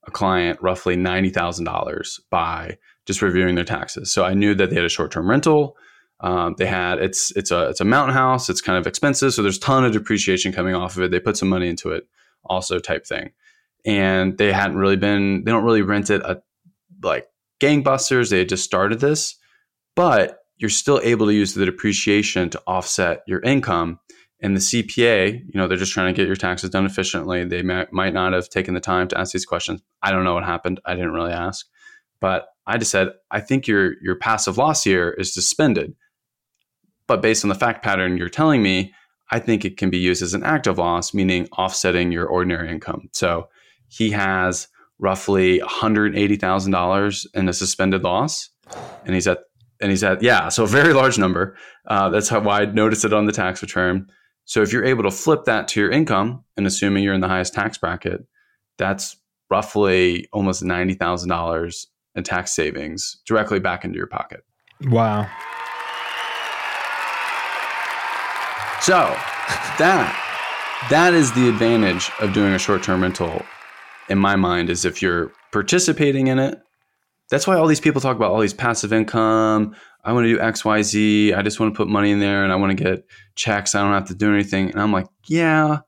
a 0.06 0.12
client 0.12 0.62
roughly 0.62 0.96
$90,000 0.96 2.20
by 2.30 2.78
just 3.06 3.22
reviewing 3.22 3.56
their 3.56 3.64
taxes. 3.64 4.12
So 4.12 4.24
I 4.24 4.34
knew 4.34 4.56
that 4.56 4.70
they 4.70 4.76
had 4.76 4.86
a 4.86 4.90
short-term 4.90 5.30
rental. 5.30 5.78
Um, 6.22 6.56
they 6.58 6.66
had 6.66 7.00
it's 7.00 7.32
it's 7.36 7.52
a 7.52 7.70
it's 7.70 7.82
a 7.82 7.86
mountain 7.86 8.16
house. 8.16 8.50
It's 8.50 8.62
kind 8.62 8.78
of 8.78 8.88
expensive, 8.88 9.34
so 9.34 9.42
there's 9.42 9.58
a 9.58 9.62
ton 9.62 9.84
of 9.84 9.92
depreciation 9.92 10.54
coming 10.54 10.74
off 10.74 10.96
of 10.96 11.04
it. 11.04 11.12
They 11.12 11.20
put 11.20 11.38
some 11.38 11.50
money 11.50 11.68
into 11.68 11.92
it, 11.92 12.08
also 12.46 12.80
type 12.80 13.06
thing, 13.06 13.32
and 13.86 14.38
they 14.38 14.52
hadn't 14.54 14.78
really 14.78 14.96
been 14.96 15.44
they 15.44 15.52
don't 15.52 15.66
really 15.66 15.82
rent 15.82 16.10
it 16.10 16.22
a 16.22 16.42
like 17.04 17.28
gangbusters. 17.60 18.30
They 18.30 18.40
had 18.40 18.50
just 18.50 18.64
started 18.64 19.02
this, 19.02 19.36
but 19.96 20.40
you're 20.58 20.70
still 20.70 21.02
able 21.04 21.26
to 21.26 21.34
use 21.34 21.54
the 21.54 21.66
depreciation 21.66 22.50
to 22.52 22.62
offset 22.66 23.22
your 23.28 23.42
income. 23.42 24.00
And 24.42 24.56
the 24.56 24.60
CPA, 24.60 25.32
you 25.34 25.60
know, 25.60 25.68
they're 25.68 25.78
just 25.78 25.94
trying 25.94 26.14
to 26.14 26.18
get 26.18 26.28
your 26.28 26.36
taxes 26.36 26.70
done 26.70 26.86
efficiently. 26.86 27.46
They 27.46 27.62
might, 27.62 27.92
might 27.94 28.14
not 28.14 28.34
have 28.34 28.50
taken 28.50 28.74
the 28.74 28.82
time 28.82 29.08
to 29.08 29.18
ask 29.18 29.32
these 29.32 29.46
questions. 29.46 29.82
I 30.02 30.12
don't 30.12 30.24
know 30.24 30.34
what 30.34 30.44
happened. 30.44 30.82
I 30.86 30.94
didn't 30.94 31.14
really 31.14 31.32
ask, 31.32 31.66
but 32.20 32.48
I 32.68 32.78
just 32.78 32.92
said, 32.92 33.10
I 33.32 33.40
think 33.40 33.68
your 33.68 33.94
your 34.02 34.16
passive 34.16 34.58
loss 34.58 34.84
here 34.84 35.12
is 35.18 35.34
suspended. 35.34 35.96
But 37.08 37.22
based 37.22 37.46
on 37.46 37.50
the 37.50 37.56
fact 37.56 37.84
pattern 37.84 38.18
you're 38.18 38.30
telling 38.30 38.64
me, 38.64 38.94
I 39.32 39.40
think 39.40 39.66
it 39.66 39.78
can 39.78 39.90
be 39.90 39.98
used 39.98 40.22
as 40.22 40.34
an 40.34 40.44
active 40.44 40.78
loss, 40.78 41.14
meaning 41.14 41.48
offsetting 41.58 42.12
your 42.12 42.26
ordinary 42.26 42.70
income. 42.70 43.10
So 43.12 43.50
he 43.88 44.12
has 44.12 44.68
roughly 45.00 45.60
$180,000 45.60 47.26
in 47.34 47.50
a 47.50 47.54
suspended 47.54 48.04
loss, 48.04 48.50
and 49.06 49.14
he's 49.14 49.28
at 49.28 49.40
and 49.82 49.92
he's 49.92 50.04
at 50.04 50.22
yeah, 50.22 50.50
so 50.50 50.64
a 50.64 50.68
very 50.68 50.94
large 50.94 51.18
number. 51.18 51.58
Uh, 51.86 52.10
that's 52.10 52.30
how 52.30 52.40
why 52.40 52.62
I 52.62 52.66
noticed 52.66 53.06
it 53.06 53.14
on 53.14 53.26
the 53.26 53.32
tax 53.32 53.62
return. 53.62 54.10
So 54.46 54.62
if 54.62 54.72
you're 54.72 54.86
able 54.86 55.04
to 55.04 55.12
flip 55.12 55.46
that 55.46 55.68
to 55.70 55.80
your 55.80 55.92
income, 55.92 56.44
and 56.56 56.66
assuming 56.68 57.04
you're 57.04 57.14
in 57.14 57.22
the 57.22 57.28
highest 57.28 57.54
tax 57.54 57.78
bracket, 57.78 58.26
that's 58.78 59.18
roughly 59.50 60.28
almost 60.32 60.64
ninety 60.64 60.94
thousand 60.94 61.30
dollars 61.30 61.88
in 62.16 62.24
tax 62.24 62.54
savings 62.54 63.18
directly 63.26 63.60
back 63.60 63.84
into 63.84 63.98
your 63.98 64.08
pocket. 64.08 64.44
Wow. 64.84 65.24
So 68.82 69.16
that 69.80 70.22
that 70.90 71.14
is 71.14 71.32
the 71.34 71.50
advantage 71.50 72.12
of 72.20 72.34
doing 72.34 72.54
a 72.54 72.60
short-term 72.60 73.02
rental 73.02 73.44
in 74.10 74.20
my 74.20 74.36
mind 74.36 74.70
is 74.70 74.86
if 74.86 75.02
you're 75.02 75.32
participating 75.52 76.28
in 76.28 76.38
it. 76.38 76.60
That's 77.30 77.48
why 77.48 77.56
all 77.56 77.68
these 77.68 77.80
people 77.80 78.02
talk 78.02 78.16
about 78.16 78.32
all 78.32 78.40
these 78.40 78.54
passive 78.54 78.94
income. 78.94 79.76
I 80.04 80.14
want 80.14 80.26
to 80.26 80.36
do 80.36 80.40
XYZ. 80.40 81.36
I 81.36 81.42
just 81.42 81.60
want 81.60 81.74
to 81.74 81.78
put 81.78 81.88
money 81.88 82.12
in 82.12 82.20
there 82.20 82.44
and 82.44 82.54
I 82.54 82.56
want 82.56 82.78
to 82.78 82.84
get 82.84 83.06
checks. 83.36 83.74
I 83.74 83.82
don't 83.82 83.94
have 83.94 84.08
to 84.10 84.16
do 84.16 84.32
anything. 84.32 84.70
And 84.70 84.80
I'm 84.80 84.92
like, 84.92 85.08
yeah, 85.28 85.80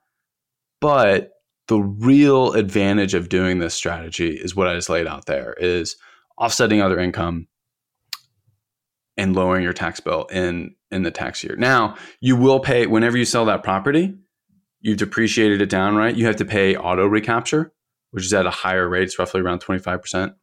but 0.81 1.31
the 1.67 1.79
real 1.79 2.53
advantage 2.53 3.13
of 3.13 3.29
doing 3.29 3.59
this 3.59 3.75
strategy 3.75 4.29
is 4.31 4.55
what 4.55 4.67
I 4.67 4.73
just 4.73 4.89
laid 4.89 5.05
out 5.05 5.25
there 5.25 5.53
is 5.53 5.97
offsetting 6.37 6.81
other 6.81 6.99
income 6.99 7.47
and 9.17 9.35
lowering 9.35 9.63
your 9.63 9.73
tax 9.73 9.99
bill 9.99 10.25
in 10.25 10.75
in 10.91 11.03
the 11.03 11.11
tax 11.11 11.43
year. 11.43 11.55
Now, 11.57 11.97
you 12.21 12.35
will 12.35 12.59
pay 12.59 12.87
whenever 12.87 13.17
you 13.17 13.25
sell 13.25 13.45
that 13.45 13.63
property, 13.63 14.15
you've 14.79 14.97
depreciated 14.97 15.61
it 15.61 15.69
down, 15.69 15.95
right? 15.95 16.15
You 16.15 16.25
have 16.27 16.37
to 16.37 16.45
pay 16.45 16.77
auto 16.77 17.05
recapture, 17.05 17.73
which 18.11 18.23
is 18.23 18.33
at 18.33 18.45
a 18.45 18.51
higher 18.51 18.87
rate. 18.87 19.03
It's 19.03 19.19
roughly 19.19 19.41
around 19.41 19.59
25% 19.61 20.33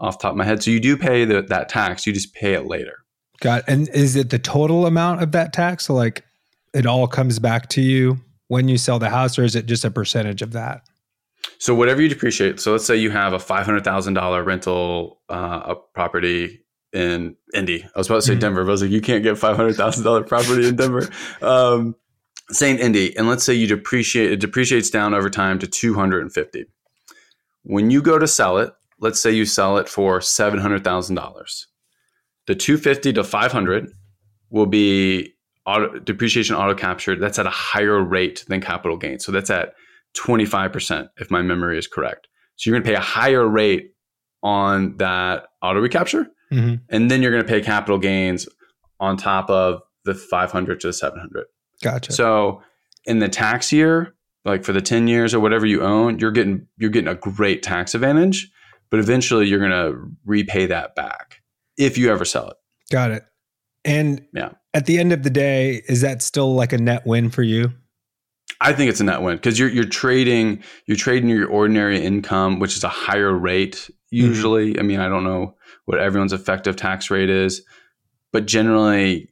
off 0.00 0.18
the 0.18 0.22
top 0.22 0.32
of 0.32 0.36
my 0.36 0.44
head. 0.44 0.62
So 0.62 0.70
you 0.70 0.80
do 0.80 0.96
pay 0.96 1.24
the, 1.24 1.42
that 1.42 1.68
tax, 1.68 2.06
you 2.06 2.12
just 2.12 2.34
pay 2.34 2.54
it 2.54 2.66
later. 2.66 2.98
Got 3.40 3.60
it. 3.60 3.64
And 3.68 3.88
is 3.90 4.16
it 4.16 4.30
the 4.30 4.38
total 4.38 4.86
amount 4.86 5.22
of 5.22 5.32
that 5.32 5.52
tax? 5.52 5.86
So 5.86 5.94
like 5.94 6.24
it 6.74 6.86
all 6.86 7.06
comes 7.06 7.38
back 7.38 7.68
to 7.70 7.80
you 7.82 8.18
when 8.48 8.68
you 8.68 8.76
sell 8.78 8.98
the 8.98 9.08
house, 9.10 9.38
or 9.38 9.44
is 9.44 9.56
it 9.56 9.66
just 9.66 9.84
a 9.84 9.90
percentage 9.90 10.42
of 10.42 10.52
that? 10.52 10.82
So 11.58 11.74
whatever 11.74 12.02
you 12.02 12.08
depreciate, 12.08 12.60
so 12.60 12.72
let's 12.72 12.84
say 12.84 12.96
you 12.96 13.10
have 13.10 13.32
a 13.32 13.38
$500,000 13.38 14.44
rental 14.46 15.20
uh, 15.28 15.62
a 15.64 15.74
property 15.94 16.60
in 16.92 17.36
Indy. 17.54 17.82
I 17.84 17.98
was 17.98 18.08
about 18.08 18.16
to 18.16 18.22
say 18.22 18.34
Mhm. 18.36 18.40
Denver, 18.40 18.64
but 18.64 18.68
I 18.68 18.72
was 18.72 18.82
like, 18.82 18.90
you 18.90 19.00
can't 19.00 19.22
get 19.22 19.36
$500,000 19.36 20.26
property 20.28 20.68
in 20.68 20.76
Denver. 20.76 21.08
Um, 21.40 21.94
same 22.50 22.76
Indy. 22.78 23.16
And 23.16 23.28
let's 23.28 23.44
say 23.44 23.54
you 23.54 23.66
depreciate, 23.66 24.30
it 24.32 24.40
depreciates 24.40 24.90
down 24.90 25.14
over 25.14 25.30
time 25.30 25.58
to 25.60 25.66
250. 25.66 26.66
When 27.62 27.90
you 27.90 28.02
go 28.02 28.18
to 28.18 28.28
sell 28.28 28.58
it, 28.58 28.72
let's 29.02 29.20
say 29.20 29.30
you 29.30 29.44
sell 29.44 29.76
it 29.76 29.88
for 29.88 30.20
$700,000. 30.20 31.64
The 32.46 32.54
250 32.54 33.12
to 33.14 33.24
500 33.24 33.90
will 34.50 34.66
be 34.66 35.34
auto, 35.66 35.98
depreciation 35.98 36.56
auto 36.56 36.74
captured. 36.74 37.20
That's 37.20 37.38
at 37.38 37.46
a 37.46 37.50
higher 37.50 38.02
rate 38.02 38.44
than 38.48 38.60
capital 38.60 38.96
gain. 38.96 39.18
So 39.18 39.30
that's 39.32 39.50
at 39.50 39.74
25%, 40.16 41.08
if 41.18 41.30
my 41.30 41.42
memory 41.42 41.78
is 41.78 41.86
correct. 41.86 42.28
So 42.56 42.70
you're 42.70 42.78
going 42.78 42.84
to 42.84 42.88
pay 42.90 42.96
a 42.96 43.00
higher 43.00 43.46
rate 43.46 43.90
on 44.42 44.96
that 44.98 45.46
auto 45.62 45.80
recapture, 45.80 46.26
Mhm. 46.52 46.80
and 46.88 47.10
then 47.10 47.22
you're 47.22 47.30
going 47.30 47.44
to 47.44 47.48
pay 47.48 47.60
capital 47.60 47.98
gains 47.98 48.48
on 49.00 49.16
top 49.16 49.48
of 49.50 49.80
the 50.04 50.14
500 50.14 50.80
to 50.80 50.88
the 50.88 50.92
700. 50.92 51.44
Gotcha. 51.82 52.12
So 52.12 52.62
in 53.04 53.20
the 53.20 53.28
tax 53.28 53.72
year, 53.72 54.14
like 54.44 54.64
for 54.64 54.72
the 54.72 54.80
10 54.80 55.06
years 55.08 55.32
or 55.32 55.40
whatever 55.40 55.64
you 55.66 55.82
own, 55.82 56.18
you're 56.18 56.32
getting 56.32 56.66
you're 56.76 56.90
getting 56.90 57.08
a 57.08 57.14
great 57.14 57.62
tax 57.62 57.94
advantage, 57.94 58.50
but 58.92 59.00
eventually 59.00 59.46
you're 59.46 59.58
going 59.58 59.70
to 59.70 59.98
repay 60.26 60.66
that 60.66 60.94
back 60.94 61.40
if 61.78 61.96
you 61.96 62.12
ever 62.12 62.26
sell 62.26 62.50
it. 62.50 62.56
Got 62.90 63.10
it. 63.10 63.24
And 63.86 64.22
Yeah. 64.34 64.50
at 64.74 64.84
the 64.84 64.98
end 64.98 65.14
of 65.14 65.22
the 65.22 65.30
day, 65.30 65.82
is 65.88 66.02
that 66.02 66.20
still 66.20 66.54
like 66.54 66.74
a 66.74 66.78
net 66.78 67.06
win 67.06 67.30
for 67.30 67.42
you? 67.42 67.72
I 68.60 68.74
think 68.74 68.90
it's 68.90 69.00
a 69.00 69.04
net 69.04 69.22
win 69.22 69.36
because 69.36 69.58
you're 69.58 69.70
you're 69.70 69.84
trading 69.86 70.62
you're 70.86 70.96
trading 70.98 71.30
your 71.30 71.48
ordinary 71.48 72.04
income, 72.04 72.58
which 72.60 72.76
is 72.76 72.84
a 72.84 72.88
higher 72.88 73.32
rate 73.32 73.76
mm-hmm. 73.76 74.16
usually. 74.26 74.78
I 74.78 74.82
mean, 74.82 75.00
I 75.00 75.08
don't 75.08 75.24
know 75.24 75.56
what 75.86 75.98
everyone's 75.98 76.34
effective 76.34 76.76
tax 76.76 77.10
rate 77.10 77.30
is, 77.30 77.62
but 78.30 78.46
generally, 78.46 79.30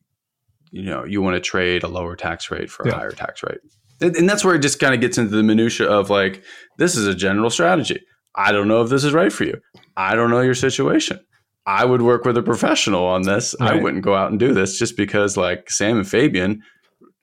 you 0.70 0.82
know, 0.82 1.04
you 1.04 1.20
want 1.20 1.34
to 1.34 1.40
trade 1.40 1.82
a 1.82 1.88
lower 1.88 2.16
tax 2.16 2.50
rate 2.50 2.70
for 2.70 2.84
a 2.84 2.88
Yeah. 2.88 2.94
higher 2.94 3.10
tax 3.12 3.42
rate, 3.42 3.58
and, 4.00 4.16
and 4.16 4.28
that's 4.28 4.42
where 4.42 4.54
it 4.54 4.62
just 4.62 4.80
kind 4.80 4.94
of 4.94 5.00
gets 5.02 5.18
into 5.18 5.36
the 5.36 5.42
minutia 5.42 5.86
of 5.86 6.08
like 6.08 6.42
this 6.78 6.96
is 6.96 7.06
a 7.06 7.14
general 7.14 7.50
strategy. 7.50 8.00
I 8.34 8.52
don't 8.52 8.68
know 8.68 8.82
if 8.82 8.90
this 8.90 9.04
is 9.04 9.12
right 9.12 9.32
for 9.32 9.44
you. 9.44 9.60
I 9.96 10.14
don't 10.14 10.30
know 10.30 10.40
your 10.40 10.54
situation. 10.54 11.20
I 11.66 11.84
would 11.84 12.02
work 12.02 12.24
with 12.24 12.36
a 12.36 12.42
professional 12.42 13.04
on 13.04 13.22
this. 13.22 13.54
I 13.60 13.76
wouldn't 13.76 14.02
go 14.02 14.14
out 14.14 14.30
and 14.30 14.40
do 14.40 14.54
this 14.54 14.78
just 14.78 14.96
because 14.96 15.36
like 15.36 15.70
Sam 15.70 15.98
and 15.98 16.08
Fabian 16.08 16.62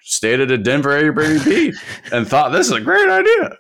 stayed 0.01 0.39
at 0.39 0.49
a 0.51 0.57
Denver 0.57 0.91
Airbnb 0.91 1.75
and 2.13 2.25
thought 2.27 2.51
this 2.51 2.67
is 2.67 2.71
a 2.73 2.79
great 2.79 3.09
idea. 3.09 3.57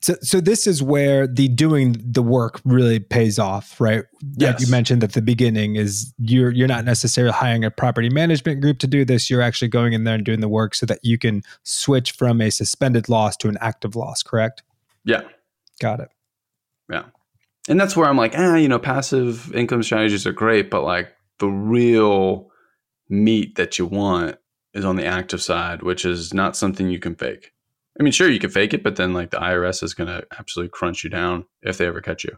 So, 0.00 0.14
so 0.22 0.40
this 0.40 0.66
is 0.66 0.82
where 0.82 1.26
the 1.26 1.48
doing 1.48 1.96
the 2.02 2.22
work 2.22 2.60
really 2.64 2.98
pays 2.98 3.38
off, 3.38 3.78
right? 3.78 4.04
Like 4.22 4.36
Yes. 4.38 4.60
you 4.62 4.70
mentioned 4.70 5.04
at 5.04 5.12
the 5.12 5.20
beginning, 5.20 5.76
is 5.76 6.14
you're 6.18 6.50
you're 6.50 6.68
not 6.68 6.84
necessarily 6.84 7.32
hiring 7.32 7.64
a 7.64 7.70
property 7.70 8.08
management 8.08 8.62
group 8.62 8.78
to 8.78 8.86
do 8.86 9.04
this. 9.04 9.28
You're 9.28 9.42
actually 9.42 9.68
going 9.68 9.92
in 9.92 10.04
there 10.04 10.14
and 10.14 10.24
doing 10.24 10.40
the 10.40 10.48
work 10.48 10.74
so 10.74 10.86
that 10.86 11.00
you 11.02 11.18
can 11.18 11.42
switch 11.62 12.12
from 12.12 12.40
a 12.40 12.48
suspended 12.48 13.08
loss 13.08 13.36
to 13.38 13.48
an 13.48 13.58
active 13.60 13.96
loss. 13.96 14.22
Correct? 14.22 14.62
Yeah. 15.04 15.22
Got 15.80 16.00
it. 16.00 16.08
And 17.68 17.80
that's 17.80 17.96
where 17.96 18.08
I'm 18.08 18.16
like, 18.16 18.34
ah, 18.36 18.56
you 18.56 18.68
know, 18.68 18.78
passive 18.78 19.52
income 19.54 19.82
strategies 19.82 20.26
are 20.26 20.32
great, 20.32 20.70
but 20.70 20.84
like 20.84 21.12
the 21.38 21.48
real 21.48 22.50
meat 23.08 23.56
that 23.56 23.78
you 23.78 23.86
want 23.86 24.36
is 24.72 24.84
on 24.84 24.96
the 24.96 25.06
active 25.06 25.42
side, 25.42 25.82
which 25.82 26.04
is 26.04 26.32
not 26.32 26.56
something 26.56 26.88
you 26.88 26.98
can 26.98 27.16
fake. 27.16 27.52
I 27.98 28.02
mean, 28.02 28.12
sure, 28.12 28.30
you 28.30 28.38
can 28.38 28.50
fake 28.50 28.74
it, 28.74 28.82
but 28.82 28.96
then 28.96 29.14
like 29.14 29.30
the 29.30 29.38
IRS 29.38 29.82
is 29.82 29.94
going 29.94 30.08
to 30.08 30.24
absolutely 30.38 30.70
crunch 30.70 31.02
you 31.02 31.10
down 31.10 31.46
if 31.62 31.78
they 31.78 31.86
ever 31.86 32.00
catch 32.00 32.24
you. 32.24 32.36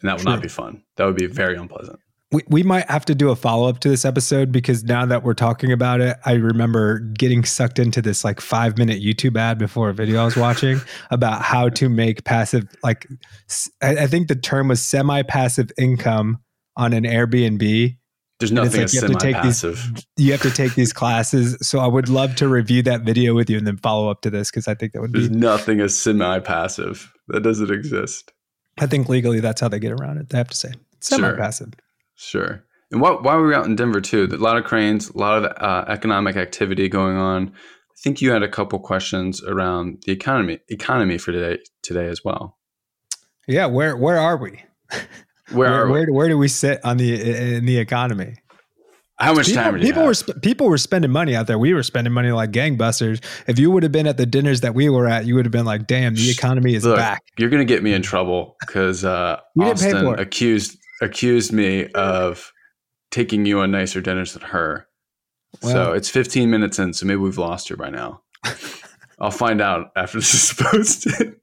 And 0.00 0.08
that 0.08 0.16
would 0.16 0.26
not 0.26 0.42
be 0.42 0.48
fun. 0.48 0.84
That 0.96 1.06
would 1.06 1.16
be 1.16 1.26
very 1.26 1.56
unpleasant. 1.56 1.98
We, 2.30 2.42
we 2.48 2.62
might 2.62 2.90
have 2.90 3.06
to 3.06 3.14
do 3.14 3.30
a 3.30 3.36
follow 3.36 3.68
up 3.68 3.80
to 3.80 3.88
this 3.88 4.04
episode 4.04 4.52
because 4.52 4.84
now 4.84 5.06
that 5.06 5.22
we're 5.22 5.32
talking 5.32 5.72
about 5.72 6.02
it, 6.02 6.18
I 6.26 6.34
remember 6.34 6.98
getting 6.98 7.42
sucked 7.42 7.78
into 7.78 8.02
this 8.02 8.22
like 8.22 8.40
five 8.42 8.76
minute 8.76 9.02
YouTube 9.02 9.38
ad 9.38 9.56
before 9.56 9.88
a 9.88 9.94
video 9.94 10.20
I 10.20 10.24
was 10.26 10.36
watching 10.36 10.78
about 11.10 11.40
how 11.40 11.70
to 11.70 11.88
make 11.88 12.24
passive, 12.24 12.64
like, 12.82 13.06
I, 13.82 13.96
I 14.00 14.06
think 14.06 14.28
the 14.28 14.36
term 14.36 14.68
was 14.68 14.82
semi 14.82 15.22
passive 15.22 15.70
income 15.78 16.38
on 16.76 16.92
an 16.92 17.04
Airbnb. 17.04 17.96
There's 18.38 18.52
nothing 18.52 18.82
like 18.82 18.92
you 18.92 19.00
have 19.00 19.10
to 19.10 19.16
take 19.16 19.42
these 19.42 19.64
you 20.16 20.32
have 20.32 20.42
to 20.42 20.50
take 20.50 20.74
these 20.74 20.92
classes. 20.92 21.56
So 21.60 21.80
I 21.80 21.88
would 21.88 22.08
love 22.08 22.36
to 22.36 22.46
review 22.46 22.82
that 22.84 23.02
video 23.02 23.34
with 23.34 23.50
you 23.50 23.58
and 23.58 23.66
then 23.66 23.78
follow 23.78 24.10
up 24.10 24.20
to 24.22 24.30
this 24.30 24.50
because 24.50 24.68
I 24.68 24.74
think 24.74 24.92
that 24.92 25.00
would 25.00 25.12
There's 25.12 25.28
be 25.28 25.34
nothing 25.34 25.80
as 25.80 25.98
semi 25.98 26.38
passive. 26.38 27.12
That 27.28 27.42
doesn't 27.42 27.70
exist. 27.70 28.32
I 28.78 28.86
think 28.86 29.08
legally 29.08 29.40
that's 29.40 29.60
how 29.60 29.68
they 29.68 29.80
get 29.80 29.92
around 29.92 30.18
it. 30.18 30.28
They 30.28 30.38
have 30.38 30.48
to 30.48 30.56
say 30.56 30.72
semi 31.00 31.32
passive. 31.32 31.70
Sure. 31.74 31.84
Sure. 32.18 32.64
And 32.90 33.00
while, 33.00 33.22
while 33.22 33.36
we 33.36 33.42
were 33.42 33.54
out 33.54 33.66
in 33.66 33.76
Denver 33.76 34.00
too, 34.00 34.28
a 34.30 34.36
lot 34.36 34.56
of 34.56 34.64
cranes, 34.64 35.10
a 35.10 35.18
lot 35.18 35.44
of 35.44 35.62
uh, 35.62 35.90
economic 35.90 36.36
activity 36.36 36.88
going 36.88 37.16
on. 37.16 37.52
I 37.54 38.00
think 38.02 38.20
you 38.20 38.30
had 38.30 38.42
a 38.42 38.48
couple 38.48 38.78
questions 38.78 39.42
around 39.42 40.04
the 40.06 40.12
economy 40.12 40.60
economy 40.68 41.18
for 41.18 41.32
today 41.32 41.60
today 41.82 42.06
as 42.06 42.24
well. 42.24 42.56
Yeah, 43.48 43.66
where 43.66 43.96
where 43.96 44.18
are 44.18 44.36
we? 44.36 44.62
Where 45.50 45.70
where, 45.70 45.88
where, 45.88 46.06
where, 46.12 46.28
do 46.28 46.38
we 46.38 46.48
sit 46.48 46.84
on 46.84 46.98
the 46.98 47.56
in 47.56 47.64
the 47.64 47.78
economy? 47.78 48.34
How 49.18 49.34
much 49.34 49.46
people, 49.46 49.62
time? 49.62 49.80
people 49.80 50.04
were 50.04 50.14
sp- 50.14 50.38
people 50.42 50.68
were 50.68 50.78
spending 50.78 51.10
money 51.10 51.34
out 51.34 51.48
there. 51.48 51.58
We 51.58 51.74
were 51.74 51.82
spending 51.82 52.12
money 52.12 52.30
like 52.30 52.52
gangbusters. 52.52 53.24
If 53.48 53.58
you 53.58 53.70
would 53.72 53.82
have 53.82 53.90
been 53.90 54.06
at 54.06 54.16
the 54.16 54.26
dinners 54.26 54.60
that 54.60 54.74
we 54.74 54.88
were 54.88 55.08
at, 55.08 55.26
you 55.26 55.34
would 55.34 55.44
have 55.44 55.52
been 55.52 55.64
like, 55.64 55.88
"Damn, 55.88 56.14
the 56.14 56.30
economy 56.30 56.74
is 56.74 56.84
Look, 56.84 56.98
back." 56.98 57.24
You're 57.36 57.50
gonna 57.50 57.64
get 57.64 57.82
me 57.82 57.94
in 57.94 58.02
trouble 58.02 58.56
because 58.60 59.04
uh, 59.04 59.40
Austin 59.60 60.06
accused 60.20 60.77
accused 61.00 61.52
me 61.52 61.86
of 61.92 62.52
taking 63.10 63.46
you 63.46 63.60
on 63.60 63.70
nicer 63.70 64.00
dinners 64.00 64.34
than 64.34 64.42
her. 64.42 64.86
Well, 65.62 65.72
so 65.72 65.92
it's 65.92 66.10
15 66.10 66.50
minutes 66.50 66.78
in, 66.78 66.92
so 66.92 67.06
maybe 67.06 67.20
we've 67.20 67.38
lost 67.38 67.68
her 67.68 67.76
by 67.76 67.90
now. 67.90 68.22
I'll 69.20 69.30
find 69.30 69.60
out 69.60 69.90
after 69.96 70.18
this 70.18 70.34
is 70.34 70.54
posted. 70.56 71.40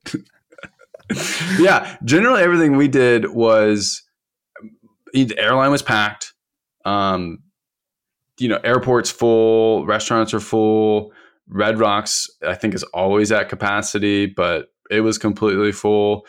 yeah, 1.58 1.96
generally 2.04 2.42
everything 2.42 2.76
we 2.76 2.88
did 2.88 3.30
was 3.34 4.02
the 5.12 5.38
airline 5.38 5.70
was 5.70 5.82
packed. 5.82 6.34
Um, 6.84 7.42
you 8.38 8.48
know, 8.48 8.60
airports 8.62 9.10
full, 9.10 9.86
restaurants 9.86 10.34
are 10.34 10.40
full. 10.40 11.12
Red 11.48 11.78
Rocks, 11.78 12.28
I 12.46 12.54
think, 12.54 12.74
is 12.74 12.82
always 12.84 13.32
at 13.32 13.48
capacity, 13.48 14.26
but 14.26 14.68
it 14.90 15.00
was 15.00 15.18
completely 15.18 15.72
full. 15.72 16.26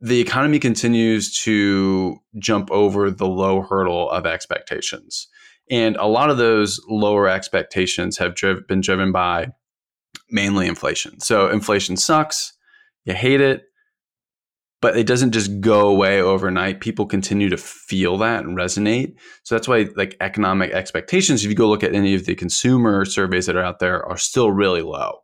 The 0.00 0.20
economy 0.20 0.58
continues 0.58 1.34
to 1.42 2.18
jump 2.38 2.70
over 2.70 3.10
the 3.10 3.26
low 3.26 3.62
hurdle 3.62 4.10
of 4.10 4.26
expectations. 4.26 5.28
And 5.70 5.96
a 5.96 6.06
lot 6.06 6.30
of 6.30 6.38
those 6.38 6.80
lower 6.88 7.28
expectations 7.28 8.16
have 8.18 8.34
driv- 8.34 8.66
been 8.68 8.80
driven 8.80 9.12
by 9.12 9.48
mainly 10.30 10.66
inflation. 10.66 11.20
So 11.20 11.48
inflation 11.48 11.96
sucks, 11.96 12.52
you 13.04 13.14
hate 13.14 13.40
it, 13.40 13.64
but 14.80 14.96
it 14.96 15.06
doesn't 15.06 15.32
just 15.32 15.60
go 15.60 15.88
away 15.88 16.20
overnight. 16.20 16.80
People 16.80 17.06
continue 17.06 17.48
to 17.48 17.56
feel 17.56 18.16
that 18.18 18.44
and 18.44 18.56
resonate. 18.56 19.14
So 19.42 19.54
that's 19.54 19.66
why 19.66 19.88
like 19.96 20.16
economic 20.20 20.70
expectations, 20.70 21.42
if 21.42 21.50
you 21.50 21.56
go 21.56 21.68
look 21.68 21.82
at 21.82 21.94
any 21.94 22.14
of 22.14 22.26
the 22.26 22.36
consumer 22.36 23.04
surveys 23.04 23.46
that 23.46 23.56
are 23.56 23.64
out 23.64 23.80
there, 23.80 24.06
are 24.06 24.16
still 24.16 24.52
really 24.52 24.82
low. 24.82 25.18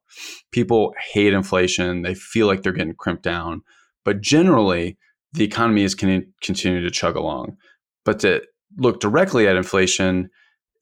People 0.51 0.95
hate 1.13 1.33
inflation. 1.33 2.03
They 2.03 2.15
feel 2.15 2.49
like 2.49 2.63
they're 2.63 2.73
getting 2.73 2.95
crimped 2.95 3.23
down. 3.23 3.63
But 4.05 4.21
generally, 4.21 4.99
the 5.33 5.45
economy 5.45 5.83
is 5.83 5.95
con- 5.95 6.33
continuing 6.43 6.85
to 6.85 6.91
chug 6.91 7.17
along. 7.17 7.57
But 8.05 8.21
to 8.21 8.43
look 8.77 9.01
directly 9.01 9.49
at 9.49 9.57
inflation, 9.57 10.31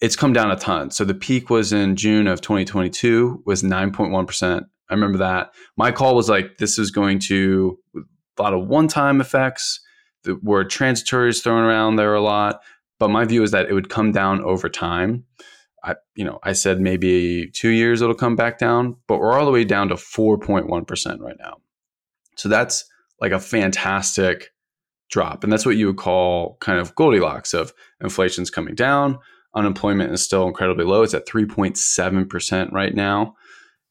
it's 0.01 0.17
come 0.17 0.33
down 0.33 0.51
a 0.51 0.57
ton. 0.57 0.91
So 0.91 1.05
the 1.05 1.15
peak 1.15 1.49
was 1.49 1.73
in 1.73 1.97
June 1.97 2.27
of 2.27 2.41
2022 2.41 3.43
was 3.47 3.63
9.1%. 3.63 4.63
I 4.91 4.95
remember 4.95 5.19
that. 5.19 5.53
My 5.77 5.93
call 5.93 6.15
was 6.15 6.29
like, 6.29 6.59
this 6.59 6.79
is 6.79 6.91
going 6.91 7.21
to 7.21 7.79
a 7.95 8.43
lot 8.43 8.53
of 8.53 8.67
one-time 8.67 9.21
effects. 9.21 9.81
The 10.25 10.35
word 10.43 10.71
transitory 10.71 11.31
is 11.31 11.41
thrown 11.41 11.63
around 11.63 11.97
there 11.97 12.15
a 12.15 12.21
lot, 12.21 12.61
but 12.99 13.09
my 13.09 13.25
view 13.25 13.43
is 13.43 13.53
that 13.53 13.69
it 13.69 13.75
would 13.75 13.89
come 13.89 14.13
down 14.13 14.43
over 14.43 14.69
time. 14.69 15.25
I, 15.85 15.97
you 16.15 16.25
know, 16.25 16.39
I 16.43 16.53
said 16.53 16.81
maybe 16.81 17.51
two 17.53 17.71
years 17.71 18.03
it'll 18.03 18.15
come 18.15 18.37
back 18.37 18.59
down, 18.59 18.97
but 19.09 19.19
we're 19.19 19.33
all 19.33 19.45
the 19.45 19.51
way 19.51 19.65
down 19.65 19.89
to 19.89 19.95
4.1% 19.95 21.21
right 21.21 21.37
now. 21.39 21.57
So 22.37 22.49
that's 22.49 22.85
like 23.23 23.33
a 23.33 23.39
fantastic 23.39 24.51
drop. 25.09 25.45
And 25.45 25.53
that's 25.53 25.65
what 25.65 25.77
you 25.77 25.87
would 25.87 25.97
call 25.97 26.57
kind 26.61 26.81
of 26.81 26.95
Goldilocks 26.97 27.55
of 27.55 27.73
inflation's 28.03 28.51
coming 28.51 28.75
down. 28.75 29.19
Unemployment 29.55 30.13
is 30.13 30.25
still 30.25 30.49
incredibly 30.49 30.85
low. 30.85 31.03
It's 31.03 31.15
at 31.15 31.27
3.7% 31.27 32.73
right 32.73 32.95
now. 32.95 33.37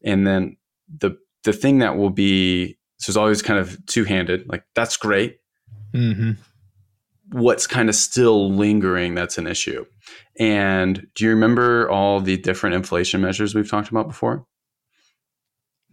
And 0.03 0.27
then 0.27 0.57
the 0.95 1.17
the 1.43 1.53
thing 1.53 1.79
that 1.79 1.97
will 1.97 2.09
be 2.09 2.77
so 2.99 3.09
it's 3.09 3.17
always 3.17 3.41
kind 3.41 3.57
of 3.57 3.83
two 3.85 4.03
handed. 4.03 4.47
Like 4.47 4.63
that's 4.75 4.97
great. 4.97 5.37
Mm-hmm. 5.95 6.31
What's 7.31 7.65
kind 7.65 7.87
of 7.87 7.95
still 7.95 8.51
lingering? 8.51 9.15
That's 9.15 9.37
an 9.37 9.47
issue. 9.47 9.85
And 10.37 11.07
do 11.15 11.23
you 11.23 11.29
remember 11.29 11.89
all 11.89 12.19
the 12.19 12.37
different 12.37 12.75
inflation 12.75 13.21
measures 13.21 13.55
we've 13.55 13.69
talked 13.69 13.89
about 13.89 14.07
before? 14.07 14.45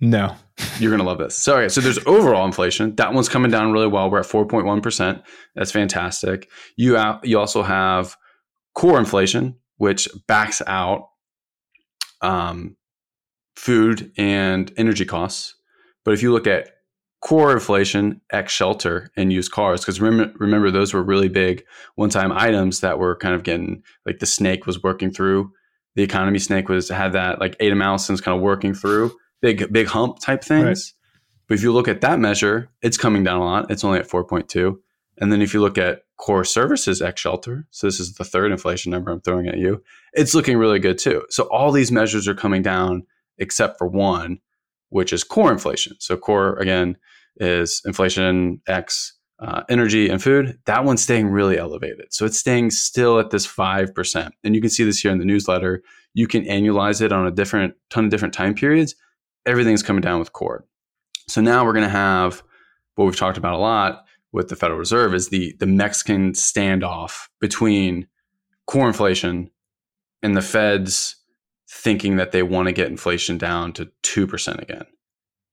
No. 0.01 0.37
You're 0.79 0.91
going 0.91 1.01
to 1.01 1.07
love 1.07 1.19
this. 1.19 1.37
Sorry. 1.37 1.71
So 1.71 1.81
there's 1.81 1.99
overall 2.07 2.47
inflation. 2.47 2.95
That 2.97 3.13
one's 3.13 3.29
coming 3.29 3.51
down 3.51 3.73
really 3.73 3.87
well. 3.87 4.11
We're 4.11 4.21
at 4.21 4.27
4.1%. 4.27 5.23
That's 5.55 5.71
fantastic. 5.71 6.49
You, 6.77 6.99
you 7.23 7.39
also 7.39 7.63
have 7.63 8.17
core 8.75 8.99
inflation, 8.99 9.57
which 9.77 10.09
backs 10.27 10.63
out 10.67 11.09
um, 12.21 12.77
food 13.57 14.13
and 14.17 14.73
energy 14.77 15.05
costs. 15.05 15.55
But 16.05 16.15
if 16.15 16.23
you 16.23 16.33
look 16.33 16.47
at 16.47 16.71
core 17.21 17.53
inflation 17.53 18.21
x 18.33 18.53
shelter 18.53 19.11
and 19.17 19.33
used 19.33 19.51
cars 19.51 19.81
because 19.81 20.01
remember, 20.01 20.33
remember 20.39 20.71
those 20.71 20.95
were 20.95 21.03
really 21.03 21.29
big 21.29 21.65
one-time 21.97 22.31
items 22.31 22.79
that 22.81 23.01
were 23.01 23.17
kind 23.17 23.35
of 23.35 23.43
getting 23.43 23.83
like 24.07 24.21
the 24.21 24.27
snake 24.27 24.67
was 24.67 24.85
working 24.85 25.11
through 25.11 25.51
the 25.97 26.03
economy 26.05 26.39
snake 26.39 26.69
was 26.69 26.89
had 26.89 27.13
that 27.13 27.41
like 27.41 27.57
Ada 27.59 27.75
Malison's 27.75 28.21
kind 28.21 28.37
of 28.37 28.41
working 28.41 28.73
through 28.73 29.13
big 29.41 29.73
big 29.73 29.87
hump 29.87 30.19
type 30.21 30.43
things 30.43 30.65
right. 30.65 30.79
but 31.49 31.55
if 31.55 31.63
you 31.63 31.73
look 31.73 31.89
at 31.89 32.01
that 32.01 32.19
measure 32.19 32.71
it's 32.83 32.97
coming 32.97 33.25
down 33.25 33.41
a 33.41 33.45
lot 33.45 33.71
it's 33.71 33.85
only 33.85 33.99
at 33.99 34.09
4.2 34.09 34.77
and 35.19 35.33
then 35.33 35.43
if 35.43 35.53
you 35.53 35.61
look 35.61 35.79
at 35.79 36.03
core 36.17 36.45
services 36.45 37.01
x 37.01 37.21
shelter 37.21 37.67
so 37.71 37.87
this 37.87 38.01
is 38.01 38.15
the 38.15 38.25
third 38.25 38.51
inflation 38.51 38.91
number 38.91 39.11
i'm 39.11 39.21
throwing 39.21 39.47
at 39.49 39.59
you 39.59 39.83
it's 40.13 40.35
looking 40.35 40.59
really 40.59 40.79
good 40.79 40.99
too 40.99 41.25
so 41.31 41.45
all 41.45 41.71
these 41.71 41.93
measures 41.93 42.27
are 42.27 42.35
coming 42.35 42.63
down 42.63 43.05
except 43.39 43.79
for 43.79 43.87
one 43.87 44.41
which 44.91 45.13
is 45.13 45.25
core 45.25 45.53
inflation. 45.53 45.97
So 45.99 46.17
core 46.17 46.57
again 46.57 46.97
is 47.37 47.83
inflation 47.85 48.61
X 48.67 49.15
uh, 49.41 49.63
energy 49.69 50.09
and 50.09 50.23
food. 50.23 50.59
That 50.67 50.85
one's 50.85 51.03
staying 51.03 51.29
really 51.29 51.59
elevated. 51.59 52.13
So 52.13 52.27
it's 52.27 52.39
staying 52.39 52.71
still 52.71 53.21
at 53.21 53.31
this 53.31 53.47
5%. 53.47 54.31
And 54.43 54.55
you 54.55 54.61
can 54.61 54.71
see 54.71 54.85
this 54.85 54.99
here 54.99 55.13
in 55.13 55.19
the 55.19 55.25
newsletter. 55.25 55.83
You 56.15 56.27
can 56.27 56.45
annualize 56.45 57.01
it 57.01 57.13
on 57.13 57.27
a 57.27 57.31
different 57.31 57.75
ton 57.91 58.05
of 58.05 58.11
different 58.11 58.35
time 58.35 58.55
periods. 58.55 58.97
Everything's 59.49 59.83
coming 59.83 60.03
down 60.03 60.19
with 60.19 60.33
core. 60.33 60.65
So 61.27 61.41
now 61.41 61.65
we're 61.65 61.73
going 61.73 61.85
to 61.85 61.91
have 61.91 62.43
what 62.95 63.07
we've 63.07 63.17
talked 63.17 63.39
about 63.39 63.55
a 63.55 63.59
lot 63.59 64.05
with 64.33 64.49
the 64.49 64.57
Federal 64.57 64.79
Reserve 64.79 65.15
is 65.15 65.31
the 65.31 65.55
the 65.59 65.67
Mexican 65.67 66.33
standoff 66.33 67.29
between 67.41 68.07
core 68.67 68.87
inflation 68.87 69.51
and 70.23 70.37
the 70.37 70.43
Fed's 70.43 71.17
thinking 71.71 72.17
that 72.17 72.33
they 72.33 72.43
want 72.43 72.67
to 72.67 72.73
get 72.73 72.89
inflation 72.89 73.39
down 73.39 73.73
to 73.75 73.91
2% 74.03 74.63
again. 74.63 74.85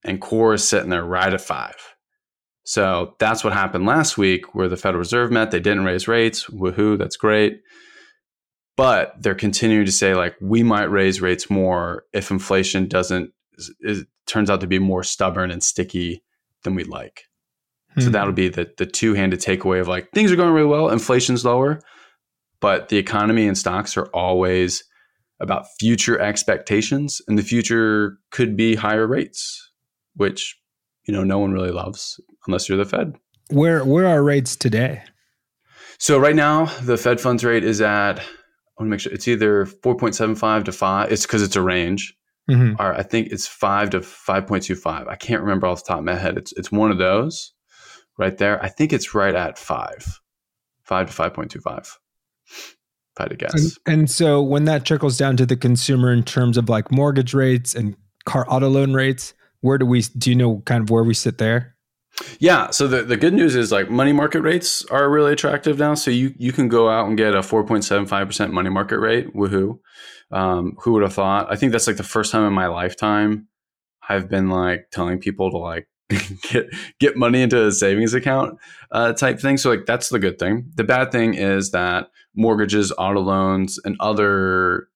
And 0.04 0.20
core 0.20 0.54
is 0.54 0.66
sitting 0.66 0.90
there 0.90 1.04
right 1.04 1.32
at 1.32 1.40
five. 1.40 1.76
So 2.64 3.14
that's 3.18 3.44
what 3.44 3.52
happened 3.52 3.86
last 3.86 4.18
week 4.18 4.54
where 4.54 4.68
the 4.68 4.76
Federal 4.76 4.98
Reserve 4.98 5.30
met. 5.30 5.50
They 5.50 5.60
didn't 5.60 5.84
raise 5.84 6.08
rates. 6.08 6.46
Woohoo, 6.46 6.98
that's 6.98 7.16
great. 7.16 7.60
But 8.76 9.14
they're 9.20 9.34
continuing 9.34 9.86
to 9.86 9.92
say, 9.92 10.14
like, 10.14 10.34
we 10.40 10.62
might 10.62 10.90
raise 10.90 11.22
rates 11.22 11.48
more 11.48 12.04
if 12.12 12.30
inflation 12.30 12.88
doesn't, 12.88 13.30
it 13.80 14.06
turns 14.26 14.50
out 14.50 14.60
to 14.60 14.66
be 14.66 14.78
more 14.78 15.02
stubborn 15.02 15.50
and 15.50 15.62
sticky 15.62 16.22
than 16.62 16.74
we'd 16.74 16.88
like. 16.88 17.24
Hmm. 17.94 18.00
So 18.02 18.10
that'll 18.10 18.32
be 18.32 18.48
the, 18.48 18.70
the 18.76 18.86
two 18.86 19.14
handed 19.14 19.40
takeaway 19.40 19.80
of 19.80 19.88
like, 19.88 20.10
things 20.12 20.32
are 20.32 20.36
going 20.36 20.52
really 20.52 20.68
well, 20.68 20.90
inflation's 20.90 21.44
lower, 21.44 21.80
but 22.60 22.88
the 22.88 22.98
economy 22.98 23.46
and 23.46 23.56
stocks 23.56 23.96
are 23.96 24.06
always 24.06 24.84
about 25.40 25.66
future 25.78 26.18
expectations, 26.18 27.20
and 27.28 27.38
the 27.38 27.42
future 27.42 28.18
could 28.30 28.56
be 28.56 28.74
higher 28.74 29.06
rates, 29.06 29.70
which 30.14 30.58
you 31.06 31.12
know 31.12 31.24
no 31.24 31.38
one 31.38 31.52
really 31.52 31.70
loves 31.70 32.18
unless 32.46 32.68
you're 32.68 32.78
the 32.78 32.84
Fed. 32.84 33.14
Where 33.50 33.84
where 33.84 34.06
are 34.06 34.22
rates 34.22 34.56
today? 34.56 35.02
So 35.98 36.18
right 36.18 36.36
now 36.36 36.66
the 36.82 36.96
Fed 36.96 37.20
funds 37.20 37.44
rate 37.44 37.64
is 37.64 37.80
at 37.80 38.18
I 38.18 38.82
want 38.82 38.88
to 38.88 38.90
make 38.90 39.00
sure 39.00 39.12
it's 39.12 39.28
either 39.28 39.64
4.75 39.64 40.64
to 40.64 40.72
5. 40.72 41.10
It's 41.10 41.22
because 41.22 41.42
it's 41.42 41.56
a 41.56 41.62
range. 41.62 42.14
Mm-hmm. 42.50 42.80
Or 42.80 42.94
I 42.94 43.02
think 43.02 43.28
it's 43.32 43.46
5 43.46 43.90
to 43.90 44.00
5.25. 44.00 45.08
I 45.08 45.16
can't 45.16 45.42
remember 45.42 45.66
off 45.66 45.84
the 45.84 45.88
top 45.88 45.98
of 45.98 46.04
my 46.04 46.14
head. 46.14 46.38
It's 46.38 46.52
it's 46.52 46.70
one 46.70 46.90
of 46.90 46.98
those 46.98 47.52
right 48.18 48.36
there. 48.36 48.62
I 48.62 48.68
think 48.68 48.92
it's 48.92 49.14
right 49.14 49.34
at 49.34 49.58
5. 49.58 50.20
5 50.82 51.06
to 51.08 51.22
5.25. 51.22 51.78
If 51.78 51.98
I 53.18 53.22
had 53.22 53.30
to 53.30 53.36
guess. 53.36 53.54
And, 53.54 53.72
and 53.86 54.10
so 54.10 54.42
when 54.42 54.64
that 54.66 54.84
trickles 54.84 55.16
down 55.16 55.36
to 55.38 55.46
the 55.46 55.56
consumer 55.56 56.12
in 56.12 56.22
terms 56.22 56.56
of 56.56 56.68
like 56.68 56.92
mortgage 56.92 57.34
rates 57.34 57.74
and 57.74 57.96
car 58.24 58.46
auto 58.48 58.68
loan 58.68 58.92
rates, 58.92 59.34
where 59.60 59.78
do 59.78 59.86
we 59.86 60.02
do 60.02 60.30
you 60.30 60.36
know 60.36 60.62
kind 60.66 60.82
of 60.82 60.90
where 60.90 61.02
we 61.02 61.14
sit 61.14 61.38
there? 61.38 61.75
Yeah. 62.38 62.70
So 62.70 62.88
the, 62.88 63.02
the 63.02 63.16
good 63.16 63.34
news 63.34 63.54
is 63.54 63.70
like 63.70 63.90
money 63.90 64.12
market 64.12 64.42
rates 64.42 64.84
are 64.86 65.10
really 65.10 65.32
attractive 65.32 65.78
now. 65.78 65.94
So 65.94 66.10
you, 66.10 66.34
you 66.36 66.52
can 66.52 66.68
go 66.68 66.88
out 66.88 67.08
and 67.08 67.16
get 67.16 67.34
a 67.34 67.40
4.75% 67.40 68.52
money 68.52 68.70
market 68.70 68.98
rate. 68.98 69.34
Woohoo. 69.34 69.78
Um, 70.30 70.76
who 70.80 70.92
would 70.92 71.02
have 71.02 71.12
thought? 71.12 71.52
I 71.52 71.56
think 71.56 71.72
that's 71.72 71.86
like 71.86 71.98
the 71.98 72.02
first 72.02 72.32
time 72.32 72.44
in 72.44 72.52
my 72.52 72.66
lifetime 72.66 73.48
I've 74.08 74.28
been 74.28 74.48
like 74.50 74.88
telling 74.92 75.18
people 75.18 75.50
to 75.50 75.58
like 75.58 75.88
get 76.50 76.66
get 77.00 77.16
money 77.16 77.42
into 77.42 77.66
a 77.66 77.72
savings 77.72 78.14
account 78.14 78.58
uh, 78.92 79.12
type 79.12 79.40
thing. 79.40 79.56
So 79.56 79.70
like 79.70 79.86
that's 79.86 80.08
the 80.08 80.18
good 80.18 80.38
thing. 80.38 80.70
The 80.74 80.84
bad 80.84 81.10
thing 81.12 81.34
is 81.34 81.72
that 81.72 82.08
mortgages, 82.34 82.92
auto 82.96 83.20
loans, 83.20 83.78
and 83.84 83.96
other 84.00 84.88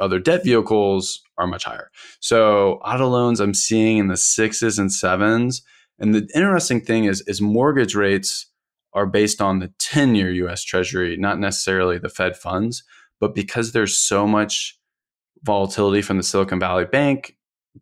other 0.00 0.18
debt 0.18 0.42
vehicles 0.44 1.22
are 1.38 1.46
much 1.46 1.64
higher. 1.64 1.90
So 2.20 2.74
auto 2.84 3.08
loans 3.08 3.40
I'm 3.40 3.54
seeing 3.54 3.98
in 3.98 4.08
the 4.08 4.16
sixes 4.16 4.78
and 4.78 4.92
sevens. 4.92 5.62
And 5.98 6.14
the 6.14 6.28
interesting 6.34 6.80
thing 6.80 7.04
is 7.04 7.22
is 7.22 7.40
mortgage 7.40 7.94
rates 7.94 8.46
are 8.94 9.06
based 9.06 9.40
on 9.40 9.58
the 9.58 9.72
10 9.78 10.14
year 10.14 10.30
US 10.46 10.62
Treasury, 10.64 11.16
not 11.16 11.38
necessarily 11.38 11.98
the 11.98 12.08
Fed 12.08 12.36
funds. 12.36 12.82
But 13.20 13.34
because 13.34 13.72
there's 13.72 13.96
so 13.96 14.26
much 14.26 14.78
volatility 15.42 16.02
from 16.02 16.16
the 16.16 16.22
Silicon 16.22 16.58
Valley 16.58 16.84
Bank 16.84 17.36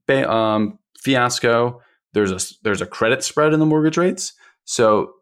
um, 0.08 0.78
fiasco, 0.98 1.80
there's 2.12 2.30
a 2.30 2.54
there's 2.62 2.82
a 2.82 2.86
credit 2.86 3.22
spread 3.22 3.52
in 3.52 3.60
the 3.60 3.66
mortgage 3.66 3.96
rates. 3.96 4.32
So 4.64 5.12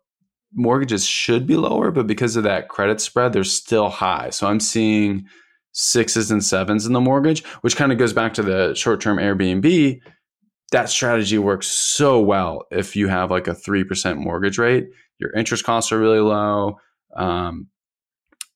mortgages 0.52 1.04
should 1.06 1.46
be 1.46 1.56
lower, 1.56 1.90
but 1.90 2.06
because 2.06 2.36
of 2.36 2.44
that 2.44 2.68
credit 2.68 3.00
spread, 3.00 3.32
they're 3.32 3.44
still 3.44 3.88
high. 3.88 4.30
So 4.30 4.46
I'm 4.46 4.60
seeing 4.60 5.26
sixes 5.72 6.30
and 6.30 6.44
sevens 6.44 6.86
in 6.86 6.92
the 6.92 7.00
mortgage, 7.00 7.44
which 7.60 7.76
kind 7.76 7.92
of 7.92 7.98
goes 7.98 8.12
back 8.12 8.34
to 8.34 8.42
the 8.42 8.74
short 8.74 9.00
term 9.00 9.18
Airbnb. 9.18 10.00
That 10.72 10.90
strategy 10.90 11.38
works 11.38 11.66
so 11.68 12.20
well 12.20 12.66
if 12.70 12.94
you 12.94 13.08
have 13.08 13.30
like 13.30 13.48
a 13.48 13.54
3% 13.54 14.16
mortgage 14.18 14.58
rate. 14.58 14.88
Your 15.18 15.32
interest 15.32 15.64
costs 15.64 15.92
are 15.92 15.98
really 15.98 16.20
low. 16.20 16.78
Um, 17.16 17.68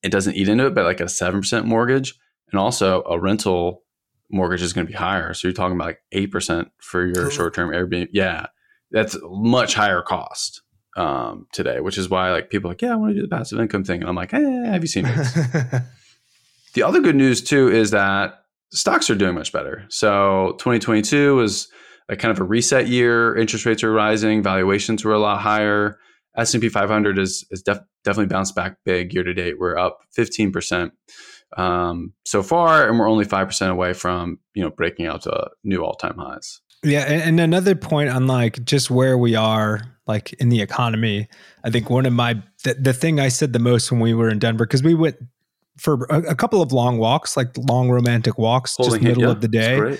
it 0.03 0.11
doesn't 0.11 0.35
eat 0.35 0.49
into 0.49 0.67
it, 0.67 0.75
but 0.75 0.85
like 0.85 0.99
a 0.99 1.05
7% 1.05 1.65
mortgage 1.65 2.13
and 2.51 2.59
also 2.59 3.03
a 3.03 3.19
rental 3.19 3.83
mortgage 4.29 4.61
is 4.61 4.73
going 4.73 4.85
to 4.85 4.91
be 4.91 4.97
higher. 4.97 5.33
So 5.33 5.47
you're 5.47 5.53
talking 5.53 5.75
about 5.75 5.87
like 5.87 6.01
8% 6.13 6.69
for 6.79 7.05
your 7.05 7.31
short 7.31 7.53
term 7.53 7.69
Airbnb. 7.69 8.09
Yeah. 8.11 8.47
That's 8.91 9.17
much 9.23 9.73
higher 9.73 10.01
cost 10.01 10.61
um, 10.95 11.47
today, 11.51 11.79
which 11.79 11.97
is 11.97 12.09
why 12.09 12.31
like 12.31 12.49
people 12.49 12.69
are 12.69 12.73
like, 12.73 12.81
yeah, 12.81 12.93
I 12.93 12.95
want 12.95 13.11
to 13.11 13.15
do 13.15 13.27
the 13.27 13.35
passive 13.35 13.59
income 13.59 13.83
thing. 13.83 14.01
And 14.01 14.09
I'm 14.09 14.15
like, 14.15 14.33
eh, 14.33 14.65
have 14.65 14.83
you 14.83 14.87
seen 14.87 15.05
this? 15.05 15.33
the 16.73 16.83
other 16.83 17.01
good 17.01 17.15
news 17.15 17.41
too 17.41 17.69
is 17.69 17.91
that 17.91 18.43
stocks 18.71 19.09
are 19.09 19.15
doing 19.15 19.35
much 19.35 19.51
better. 19.51 19.85
So 19.89 20.55
2022 20.59 21.35
was 21.35 21.69
a 22.09 22.15
kind 22.15 22.31
of 22.31 22.39
a 22.39 22.43
reset 22.43 22.87
year. 22.87 23.35
Interest 23.37 23.65
rates 23.65 23.83
are 23.83 23.91
rising. 23.91 24.43
Valuations 24.43 25.03
were 25.03 25.13
a 25.13 25.19
lot 25.19 25.41
higher. 25.41 25.99
S&P 26.35 26.67
500 26.69 27.19
is, 27.19 27.45
is 27.51 27.61
def- 27.61 27.81
definitely 28.03 28.33
bounced 28.33 28.55
back 28.55 28.77
big 28.85 29.13
year 29.13 29.23
to 29.23 29.33
date. 29.33 29.59
We're 29.59 29.77
up 29.77 29.99
15% 30.17 30.91
um, 31.57 32.13
so 32.25 32.41
far, 32.41 32.87
and 32.87 32.97
we're 32.99 33.09
only 33.09 33.25
5% 33.25 33.69
away 33.69 33.93
from, 33.93 34.39
you 34.55 34.63
know, 34.63 34.71
breaking 34.71 35.05
out 35.05 35.21
to 35.23 35.51
new 35.63 35.83
all-time 35.83 36.17
highs. 36.17 36.61
Yeah, 36.83 37.01
and, 37.01 37.21
and 37.21 37.39
another 37.39 37.75
point 37.75 38.09
on 38.09 38.27
like 38.27 38.63
just 38.65 38.91
where 38.91 39.17
we 39.17 39.35
are 39.35 39.81
like 40.05 40.33
in 40.33 40.49
the 40.49 40.61
economy. 40.61 41.29
I 41.63 41.69
think 41.69 41.89
one 41.89 42.05
of 42.05 42.11
my 42.11 42.41
the, 42.65 42.73
the 42.73 42.93
thing 42.93 43.19
I 43.19 43.29
said 43.29 43.53
the 43.53 43.59
most 43.59 43.89
when 43.89 44.01
we 44.01 44.13
were 44.13 44.29
in 44.29 44.39
Denver 44.39 44.65
because 44.65 44.83
we 44.83 44.93
went 44.93 45.15
for 45.77 46.05
a, 46.09 46.31
a, 46.31 46.35
couple 46.35 46.61
of 46.61 46.73
long 46.73 46.97
walks, 46.97 47.37
like 47.37 47.57
long 47.57 47.89
romantic 47.89 48.37
walks, 48.37 48.75
Holding 48.75 48.95
just 48.95 49.03
middle 49.03 49.23
it, 49.23 49.25
yeah, 49.25 49.31
of 49.31 49.41
the 49.41 49.47
day. 49.47 49.97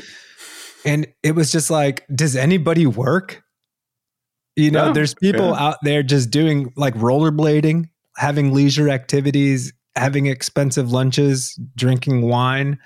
And 0.86 1.08
it 1.24 1.34
was 1.34 1.52
just 1.52 1.70
like, 1.70 2.06
does 2.14 2.36
anybody 2.36 2.86
work? 2.86 3.44
You 4.56 4.70
know, 4.70 4.88
yeah, 4.88 4.94
there's 4.94 5.16
people 5.16 5.50
yeah. 5.50 5.64
out 5.64 5.78
there 5.82 6.04
just 6.04 6.30
doing 6.30 6.74
like 6.76 6.94
rollerblading, 6.96 7.90
having 8.18 8.54
leisure 8.54 8.90
activities, 8.90 9.74
having 9.96 10.28
expensive 10.28 10.92
lunches, 10.92 11.60
drinking 11.76 12.22
wine. 12.22 12.78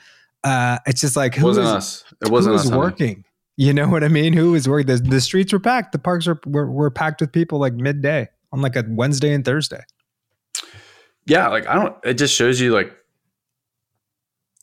Uh, 0.44 0.78
it's 0.86 1.02
just 1.02 1.18
like 1.18 1.36
who 1.36 1.46
wasn't 1.46 1.68
us. 1.68 2.06
It 2.22 2.30
wasn't 2.30 2.52
who 2.52 2.54
was 2.54 2.72
us, 2.72 2.78
working. 2.78 3.16
Honey. 3.16 3.24
You 3.58 3.74
know 3.74 3.90
what 3.90 4.04
I 4.04 4.08
mean? 4.08 4.34
Who 4.34 4.52
was 4.52 4.70
working? 4.70 4.88
The, 4.88 4.98
the 4.98 5.20
streets 5.20 5.52
were 5.52 5.60
packed. 5.60 5.92
The 5.92 6.00
parks 6.00 6.28
were, 6.28 6.40
were, 6.46 6.72
were 6.72 6.92
packed 6.92 7.22
with 7.22 7.32
people 7.32 7.60
like 7.60 7.74
midday 7.74 8.30
on 8.54 8.62
like 8.62 8.76
a 8.76 8.86
Wednesday 8.88 9.34
and 9.34 9.44
Thursday. 9.44 9.82
Yeah, 11.26 11.48
like 11.50 11.68
I 11.68 11.74
don't. 11.74 11.96
It 12.06 12.14
just 12.14 12.34
shows 12.34 12.62
you 12.62 12.72
like 12.74 12.96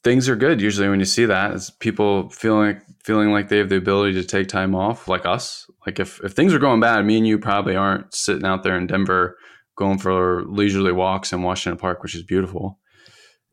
things 0.04 0.28
are 0.28 0.36
good. 0.36 0.60
Usually 0.60 0.88
when 0.88 1.00
you 1.00 1.06
see 1.06 1.24
that 1.24 1.54
is 1.54 1.70
people 1.70 2.28
feeling 2.28 2.80
feeling 3.02 3.32
like 3.32 3.48
they 3.48 3.58
have 3.58 3.70
the 3.70 3.76
ability 3.76 4.12
to 4.14 4.24
take 4.24 4.46
time 4.46 4.74
off 4.74 5.08
like 5.08 5.26
us. 5.26 5.66
Like 5.86 5.98
if, 5.98 6.22
if 6.22 6.32
things 6.32 6.54
are 6.54 6.58
going 6.58 6.80
bad 6.80 7.04
me 7.04 7.16
and 7.16 7.26
you 7.26 7.38
probably 7.38 7.74
aren't 7.74 8.14
sitting 8.14 8.44
out 8.44 8.62
there 8.62 8.76
in 8.76 8.86
denver 8.86 9.36
going 9.76 9.98
for 9.98 10.44
leisurely 10.46 10.92
walks 10.92 11.32
in 11.32 11.42
washington 11.42 11.78
park 11.78 12.02
which 12.02 12.14
is 12.14 12.22
beautiful. 12.22 12.78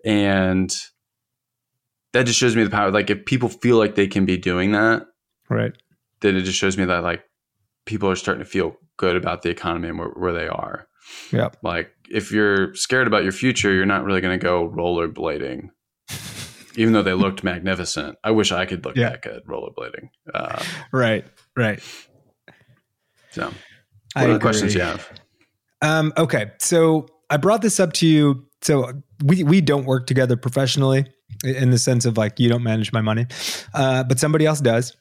And 0.05 0.73
that 2.13 2.25
just 2.25 2.39
shows 2.39 2.55
me 2.55 2.63
the 2.63 2.69
power 2.69 2.91
like 2.91 3.09
if 3.09 3.25
people 3.25 3.49
feel 3.49 3.77
like 3.77 3.95
they 3.95 4.07
can 4.07 4.25
be 4.25 4.37
doing 4.37 4.73
that 4.73 5.05
right. 5.49 5.73
then 6.19 6.35
it 6.35 6.41
just 6.41 6.57
shows 6.57 6.77
me 6.77 6.85
that 6.85 7.03
like 7.03 7.23
people 7.85 8.09
are 8.09 8.15
starting 8.15 8.43
to 8.43 8.49
feel 8.49 8.75
good 8.97 9.15
about 9.15 9.41
the 9.41 9.49
economy 9.49 9.89
and 9.89 9.97
where, 9.97 10.09
where 10.09 10.33
they 10.33 10.47
are. 10.47 10.87
Yeah 11.31 11.49
like 11.63 11.91
if 12.09 12.31
you're 12.31 12.73
scared 12.75 13.07
about 13.07 13.23
your 13.23 13.31
future 13.31 13.73
you're 13.73 13.85
not 13.85 14.03
really 14.03 14.21
going 14.21 14.37
to 14.37 14.43
go 14.43 14.69
rollerblading 14.69 15.69
even 16.75 16.93
though 16.93 17.03
they 17.03 17.13
looked 17.13 17.43
magnificent. 17.43 18.17
I 18.23 18.31
wish 18.31 18.51
I 18.51 18.65
could 18.65 18.85
look 18.85 18.95
yeah. 18.95 19.09
that 19.09 19.21
good 19.21 19.43
rollerblading. 19.45 20.09
Uh, 20.33 20.63
right, 20.91 21.25
right. 21.55 21.81
So, 23.31 23.45
what 23.45 23.53
I 24.15 24.23
other 24.23 24.33
agree. 24.33 24.41
questions 24.41 24.75
you 24.75 24.81
have? 24.81 25.09
Um, 25.81 26.13
okay, 26.17 26.51
so 26.59 27.07
I 27.29 27.37
brought 27.37 27.61
this 27.61 27.79
up 27.79 27.93
to 27.93 28.07
you. 28.07 28.45
So 28.61 28.91
we 29.23 29.43
we 29.43 29.61
don't 29.61 29.85
work 29.85 30.05
together 30.05 30.37
professionally 30.37 31.05
in 31.43 31.71
the 31.71 31.79
sense 31.79 32.05
of 32.05 32.17
like 32.17 32.39
you 32.39 32.49
don't 32.49 32.63
manage 32.63 32.93
my 32.93 33.01
money, 33.01 33.25
uh, 33.73 34.03
but 34.03 34.19
somebody 34.19 34.45
else 34.45 34.61
does. 34.61 34.95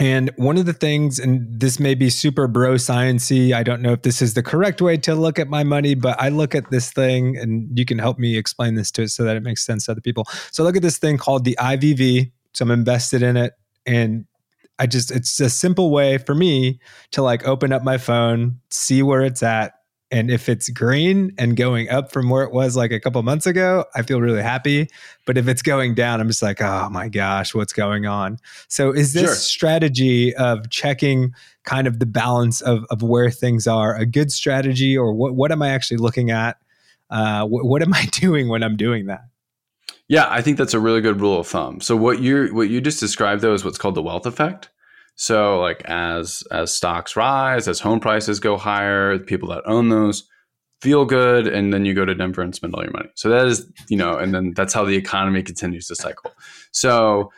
And 0.00 0.30
one 0.36 0.56
of 0.56 0.66
the 0.66 0.72
things, 0.72 1.18
and 1.18 1.60
this 1.60 1.80
may 1.80 1.94
be 1.94 2.08
super 2.08 2.46
bro 2.46 2.74
sciency, 2.74 3.52
I 3.52 3.64
don't 3.64 3.82
know 3.82 3.92
if 3.92 4.02
this 4.02 4.22
is 4.22 4.34
the 4.34 4.42
correct 4.42 4.80
way 4.80 4.96
to 4.98 5.14
look 5.14 5.38
at 5.40 5.48
my 5.48 5.64
money, 5.64 5.94
but 5.94 6.20
I 6.20 6.28
look 6.28 6.54
at 6.54 6.70
this 6.70 6.92
thing, 6.92 7.36
and 7.36 7.76
you 7.76 7.84
can 7.84 7.98
help 7.98 8.18
me 8.18 8.36
explain 8.36 8.76
this 8.76 8.92
to 8.92 9.02
it 9.02 9.08
so 9.08 9.24
that 9.24 9.36
it 9.36 9.42
makes 9.42 9.66
sense 9.66 9.86
to 9.86 9.92
other 9.92 10.00
people. 10.00 10.24
So 10.52 10.62
look 10.62 10.76
at 10.76 10.82
this 10.82 10.98
thing 10.98 11.18
called 11.18 11.44
the 11.44 11.56
IVV. 11.58 12.30
So 12.54 12.64
I'm 12.64 12.70
invested 12.70 13.22
in 13.22 13.36
it, 13.36 13.54
and 13.86 14.24
I 14.78 14.86
just 14.86 15.10
it's 15.10 15.40
a 15.40 15.50
simple 15.50 15.90
way 15.90 16.18
for 16.18 16.34
me 16.34 16.80
to 17.10 17.22
like 17.22 17.46
open 17.46 17.72
up 17.72 17.82
my 17.82 17.98
phone, 17.98 18.60
see 18.70 19.02
where 19.02 19.22
it's 19.22 19.42
at, 19.42 19.77
and 20.10 20.30
if 20.30 20.48
it's 20.48 20.70
green 20.70 21.34
and 21.36 21.56
going 21.56 21.90
up 21.90 22.12
from 22.12 22.30
where 22.30 22.42
it 22.42 22.52
was 22.52 22.76
like 22.76 22.92
a 22.92 23.00
couple 23.00 23.22
months 23.22 23.46
ago, 23.46 23.84
I 23.94 24.02
feel 24.02 24.20
really 24.20 24.42
happy. 24.42 24.88
But 25.26 25.36
if 25.36 25.48
it's 25.48 25.60
going 25.60 25.94
down, 25.94 26.20
I'm 26.20 26.28
just 26.28 26.42
like, 26.42 26.62
oh 26.62 26.88
my 26.90 27.08
gosh, 27.08 27.54
what's 27.54 27.74
going 27.74 28.06
on? 28.06 28.38
So 28.68 28.90
is 28.90 29.12
this 29.12 29.24
sure. 29.24 29.34
strategy 29.34 30.34
of 30.34 30.70
checking 30.70 31.34
kind 31.64 31.86
of 31.86 31.98
the 31.98 32.06
balance 32.06 32.62
of, 32.62 32.84
of 32.90 33.02
where 33.02 33.30
things 33.30 33.66
are 33.66 33.94
a 33.94 34.06
good 34.06 34.32
strategy 34.32 34.96
or 34.96 35.12
what, 35.12 35.34
what 35.34 35.52
am 35.52 35.60
I 35.60 35.70
actually 35.70 35.98
looking 35.98 36.30
at? 36.30 36.56
Uh, 37.10 37.46
what, 37.46 37.66
what 37.66 37.82
am 37.82 37.92
I 37.92 38.06
doing 38.12 38.48
when 38.48 38.62
I'm 38.62 38.76
doing 38.76 39.06
that? 39.06 39.24
Yeah, 40.08 40.26
I 40.30 40.40
think 40.40 40.56
that's 40.56 40.72
a 40.72 40.80
really 40.80 41.02
good 41.02 41.20
rule 41.20 41.38
of 41.38 41.46
thumb. 41.46 41.82
So 41.82 41.94
what 41.94 42.20
you 42.20 42.48
what 42.54 42.70
you 42.70 42.80
just 42.80 42.98
described 42.98 43.42
though 43.42 43.52
is 43.52 43.62
what's 43.62 43.76
called 43.76 43.94
the 43.94 44.02
wealth 44.02 44.24
effect. 44.24 44.70
So 45.18 45.58
like 45.58 45.82
as 45.84 46.44
as 46.52 46.72
stocks 46.72 47.16
rise, 47.16 47.66
as 47.66 47.80
home 47.80 47.98
prices 47.98 48.38
go 48.38 48.56
higher, 48.56 49.18
people 49.18 49.48
that 49.48 49.64
own 49.66 49.88
those 49.88 50.24
feel 50.80 51.04
good 51.04 51.48
and 51.48 51.74
then 51.74 51.84
you 51.84 51.92
go 51.92 52.04
to 52.04 52.14
Denver 52.14 52.40
and 52.40 52.54
spend 52.54 52.72
all 52.72 52.84
your 52.84 52.92
money. 52.92 53.08
So 53.16 53.28
that 53.30 53.46
is, 53.48 53.68
you 53.88 53.96
know, 53.96 54.16
and 54.16 54.32
then 54.32 54.52
that's 54.54 54.72
how 54.72 54.84
the 54.84 54.94
economy 54.94 55.42
continues 55.42 55.86
to 55.86 55.96
cycle. 55.96 56.32
So 56.70 57.32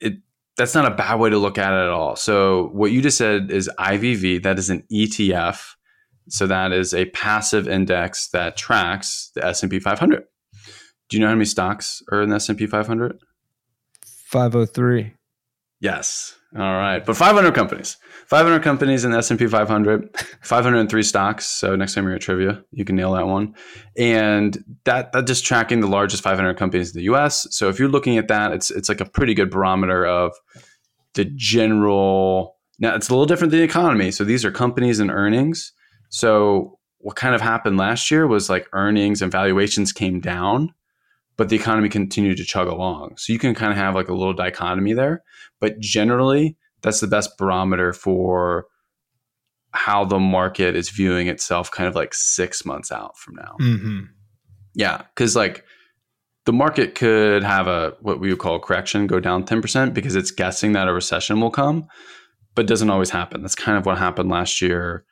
it 0.00 0.14
that's 0.56 0.74
not 0.74 0.90
a 0.90 0.94
bad 0.94 1.16
way 1.16 1.28
to 1.28 1.36
look 1.36 1.58
at 1.58 1.70
it 1.74 1.84
at 1.84 1.90
all. 1.90 2.16
So 2.16 2.70
what 2.72 2.92
you 2.92 3.02
just 3.02 3.18
said 3.18 3.50
is 3.50 3.70
IVV, 3.78 4.42
that 4.44 4.58
is 4.58 4.70
an 4.70 4.84
ETF. 4.90 5.74
So 6.30 6.46
that 6.46 6.72
is 6.72 6.94
a 6.94 7.04
passive 7.06 7.68
index 7.68 8.28
that 8.28 8.56
tracks 8.56 9.30
the 9.34 9.44
S&P 9.44 9.80
500. 9.80 10.24
Do 11.10 11.16
you 11.16 11.20
know 11.20 11.28
how 11.28 11.34
many 11.34 11.44
stocks 11.44 12.02
are 12.10 12.22
in 12.22 12.30
the 12.30 12.36
S&P 12.36 12.66
500? 12.66 13.18
503. 14.04 15.12
Yes. 15.80 16.37
All 16.56 16.62
right, 16.62 17.04
but 17.04 17.14
500 17.14 17.54
companies, 17.54 17.98
500 18.26 18.62
companies 18.62 19.04
in 19.04 19.10
the 19.10 19.18
S&P 19.18 19.46
500, 19.46 20.08
503 20.40 21.02
stocks. 21.02 21.44
So 21.44 21.76
next 21.76 21.94
time 21.94 22.04
you're 22.04 22.14
at 22.14 22.22
trivia, 22.22 22.64
you 22.70 22.86
can 22.86 22.96
nail 22.96 23.12
that 23.12 23.26
one. 23.26 23.54
And 23.98 24.56
that 24.84 25.12
that 25.12 25.26
just 25.26 25.44
tracking 25.44 25.80
the 25.80 25.86
largest 25.86 26.22
500 26.22 26.54
companies 26.54 26.94
in 26.94 27.00
the 27.00 27.04
U.S. 27.04 27.46
So 27.50 27.68
if 27.68 27.78
you're 27.78 27.88
looking 27.90 28.16
at 28.16 28.28
that, 28.28 28.52
it's 28.52 28.70
it's 28.70 28.88
like 28.88 29.02
a 29.02 29.04
pretty 29.04 29.34
good 29.34 29.50
barometer 29.50 30.06
of 30.06 30.32
the 31.12 31.26
general. 31.36 32.56
Now 32.78 32.94
it's 32.94 33.10
a 33.10 33.12
little 33.12 33.26
different 33.26 33.50
than 33.50 33.60
the 33.60 33.64
economy. 33.64 34.10
So 34.10 34.24
these 34.24 34.42
are 34.46 34.50
companies 34.50 35.00
and 35.00 35.10
earnings. 35.10 35.72
So 36.08 36.78
what 36.98 37.16
kind 37.16 37.34
of 37.34 37.42
happened 37.42 37.76
last 37.76 38.10
year 38.10 38.26
was 38.26 38.48
like 38.48 38.68
earnings 38.72 39.20
and 39.20 39.30
valuations 39.30 39.92
came 39.92 40.20
down, 40.20 40.72
but 41.38 41.48
the 41.48 41.56
economy 41.56 41.88
continued 41.88 42.36
to 42.36 42.44
chug 42.44 42.66
along. 42.66 43.16
So 43.16 43.32
you 43.32 43.38
can 43.38 43.54
kind 43.54 43.72
of 43.72 43.78
have 43.78 43.94
like 43.94 44.08
a 44.08 44.14
little 44.14 44.34
dichotomy 44.34 44.92
there. 44.92 45.22
But 45.60 45.78
generally, 45.78 46.56
that's 46.82 47.00
the 47.00 47.06
best 47.06 47.38
barometer 47.38 47.92
for 47.92 48.66
how 49.70 50.04
the 50.04 50.18
market 50.18 50.74
is 50.74 50.90
viewing 50.90 51.28
itself 51.28 51.70
kind 51.70 51.88
of 51.88 51.94
like 51.94 52.12
six 52.12 52.66
months 52.66 52.90
out 52.90 53.16
from 53.16 53.36
now. 53.36 53.54
Mm-hmm. 53.60 54.00
Yeah. 54.74 55.02
Cause 55.14 55.36
like 55.36 55.64
the 56.44 56.52
market 56.52 56.96
could 56.96 57.44
have 57.44 57.68
a 57.68 57.94
what 58.00 58.18
we 58.18 58.30
would 58.30 58.40
call 58.40 58.56
a 58.56 58.60
correction 58.60 59.06
go 59.06 59.20
down 59.20 59.44
10% 59.44 59.94
because 59.94 60.16
it's 60.16 60.32
guessing 60.32 60.72
that 60.72 60.88
a 60.88 60.92
recession 60.92 61.40
will 61.40 61.50
come, 61.50 61.86
but 62.56 62.64
it 62.64 62.68
doesn't 62.68 62.90
always 62.90 63.10
happen. 63.10 63.42
That's 63.42 63.54
kind 63.54 63.78
of 63.78 63.86
what 63.86 63.98
happened 63.98 64.28
last 64.28 64.60
year 64.60 65.04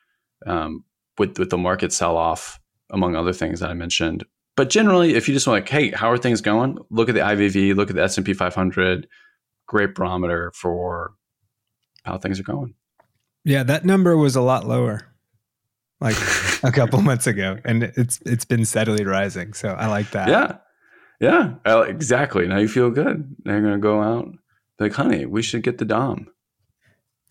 um, 0.45 0.83
with, 1.17 1.39
with 1.39 1.51
the 1.51 1.57
market 1.57 1.93
sell 1.93 2.17
off, 2.17 2.59
among 2.89 3.15
other 3.15 3.33
things 3.33 3.61
that 3.61 3.69
I 3.69 3.75
mentioned. 3.75 4.25
But 4.57 4.71
generally, 4.71 5.13
if 5.13 5.27
you 5.27 5.35
just 5.35 5.45
want 5.47 5.61
like, 5.61 5.69
hey, 5.69 5.91
how 5.91 6.09
are 6.11 6.17
things 6.17 6.41
going? 6.41 6.79
Look 6.89 7.09
at 7.09 7.15
the 7.15 7.21
IVV, 7.21 7.75
look 7.75 7.91
at 7.91 7.95
the 7.95 8.01
S&P 8.03 8.33
500, 8.33 9.07
great 9.67 9.93
barometer 9.93 10.51
for 10.55 11.13
how 12.03 12.17
things 12.17 12.39
are 12.39 12.43
going. 12.43 12.73
Yeah, 13.45 13.61
that 13.63 13.85
number 13.85 14.17
was 14.17 14.35
a 14.35 14.41
lot 14.41 14.67
lower, 14.67 15.07
like 16.01 16.15
a 16.63 16.71
couple 16.71 16.99
months 17.01 17.27
ago, 17.27 17.59
and 17.63 17.83
it's 17.83 18.19
it's 18.25 18.45
been 18.45 18.65
steadily 18.65 19.05
rising. 19.05 19.53
So 19.53 19.69
I 19.69 19.87
like 19.87 20.09
that. 20.11 20.27
Yeah, 20.27 20.57
yeah, 21.21 21.83
exactly. 21.83 22.47
Now 22.47 22.57
you 22.57 22.67
feel 22.67 22.89
good. 22.89 23.35
Now 23.45 23.53
you're 23.53 23.61
gonna 23.61 23.77
go 23.77 24.01
out, 24.01 24.33
like, 24.79 24.93
honey, 24.93 25.25
we 25.27 25.43
should 25.43 25.61
get 25.61 25.77
the 25.77 25.85
dom. 25.85 26.27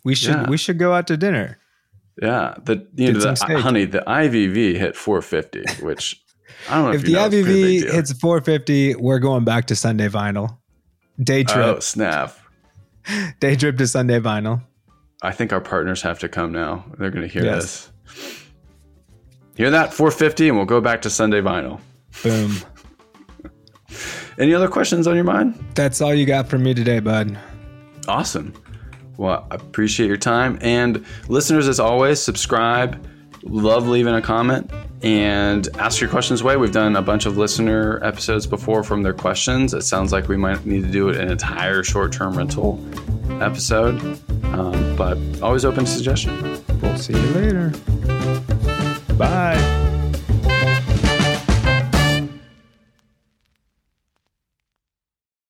We 0.04 0.14
should 0.14 0.30
Yeah. 0.36 0.48
we 0.48 0.56
should 0.56 0.78
go 0.78 0.94
out 0.94 1.08
to 1.08 1.16
dinner. 1.16 1.58
Yeah, 2.22 2.54
the 2.64 2.86
you 2.94 3.12
know, 3.12 3.18
the, 3.18 3.60
honey, 3.60 3.84
the 3.84 4.02
IVV 4.06 4.78
hit 4.78 4.96
450, 4.96 5.84
which 5.84 6.22
I 6.68 6.74
don't 6.74 6.84
know 6.84 6.90
if, 6.90 6.96
If 6.96 7.06
the 7.06 7.12
know, 7.12 7.26
it's 7.26 7.34
a 7.34 7.42
pretty 7.42 7.80
big 7.80 7.84
IVV 7.84 7.92
hits 7.94 8.12
450, 8.12 8.94
we're 8.96 9.18
going 9.18 9.44
back 9.44 9.66
to 9.66 9.76
Sunday 9.76 10.08
Vinyl. 10.08 10.58
Day 11.22 11.40
oh, 11.48 11.52
trip, 11.52 11.76
Oh 11.76 11.80
snap! 11.80 12.36
day 13.40 13.56
trip 13.56 13.78
to 13.78 13.86
Sunday 13.86 14.20
Vinyl. 14.20 14.62
I 15.22 15.32
think 15.32 15.52
our 15.52 15.60
partners 15.60 16.02
have 16.02 16.18
to 16.20 16.28
come 16.28 16.52
now. 16.52 16.84
They're 16.98 17.10
going 17.10 17.26
to 17.26 17.32
hear 17.32 17.44
Yes. 17.44 17.90
this. 18.04 18.42
Hear 19.56 19.70
that? 19.70 19.94
450, 19.94 20.48
and 20.48 20.56
we'll 20.58 20.66
go 20.66 20.82
back 20.82 21.00
to 21.02 21.10
Sunday 21.10 21.40
vinyl. 21.40 21.80
Boom. 22.22 22.54
Any 24.38 24.52
other 24.52 24.68
questions 24.68 25.06
on 25.06 25.14
your 25.14 25.24
mind? 25.24 25.58
That's 25.74 26.02
all 26.02 26.12
you 26.14 26.26
got 26.26 26.46
from 26.48 26.62
me 26.62 26.74
today, 26.74 27.00
bud. 27.00 27.38
Awesome. 28.06 28.52
Well, 29.16 29.46
I 29.50 29.54
appreciate 29.54 30.08
your 30.08 30.18
time. 30.18 30.58
And 30.60 31.06
listeners, 31.28 31.68
as 31.68 31.80
always, 31.80 32.20
subscribe. 32.20 33.02
Love 33.48 33.86
leaving 33.88 34.14
a 34.14 34.22
comment 34.22 34.70
and 35.02 35.68
ask 35.78 36.00
your 36.00 36.10
questions 36.10 36.40
away. 36.40 36.56
We've 36.56 36.72
done 36.72 36.96
a 36.96 37.02
bunch 37.02 37.26
of 37.26 37.36
listener 37.36 38.02
episodes 38.02 38.46
before 38.46 38.82
from 38.82 39.02
their 39.02 39.14
questions. 39.14 39.72
It 39.72 39.82
sounds 39.82 40.12
like 40.12 40.28
we 40.28 40.36
might 40.36 40.64
need 40.66 40.82
to 40.82 40.90
do 40.90 41.10
an 41.10 41.30
entire 41.30 41.82
short 41.82 42.12
term 42.12 42.36
rental 42.36 42.84
episode, 43.40 44.00
um, 44.44 44.96
but 44.96 45.18
always 45.42 45.64
open 45.64 45.84
to 45.84 45.90
suggestion. 45.90 46.60
We'll 46.80 46.96
see 46.98 47.12
you 47.12 47.28
later. 47.30 47.72
Bye. 49.14 49.75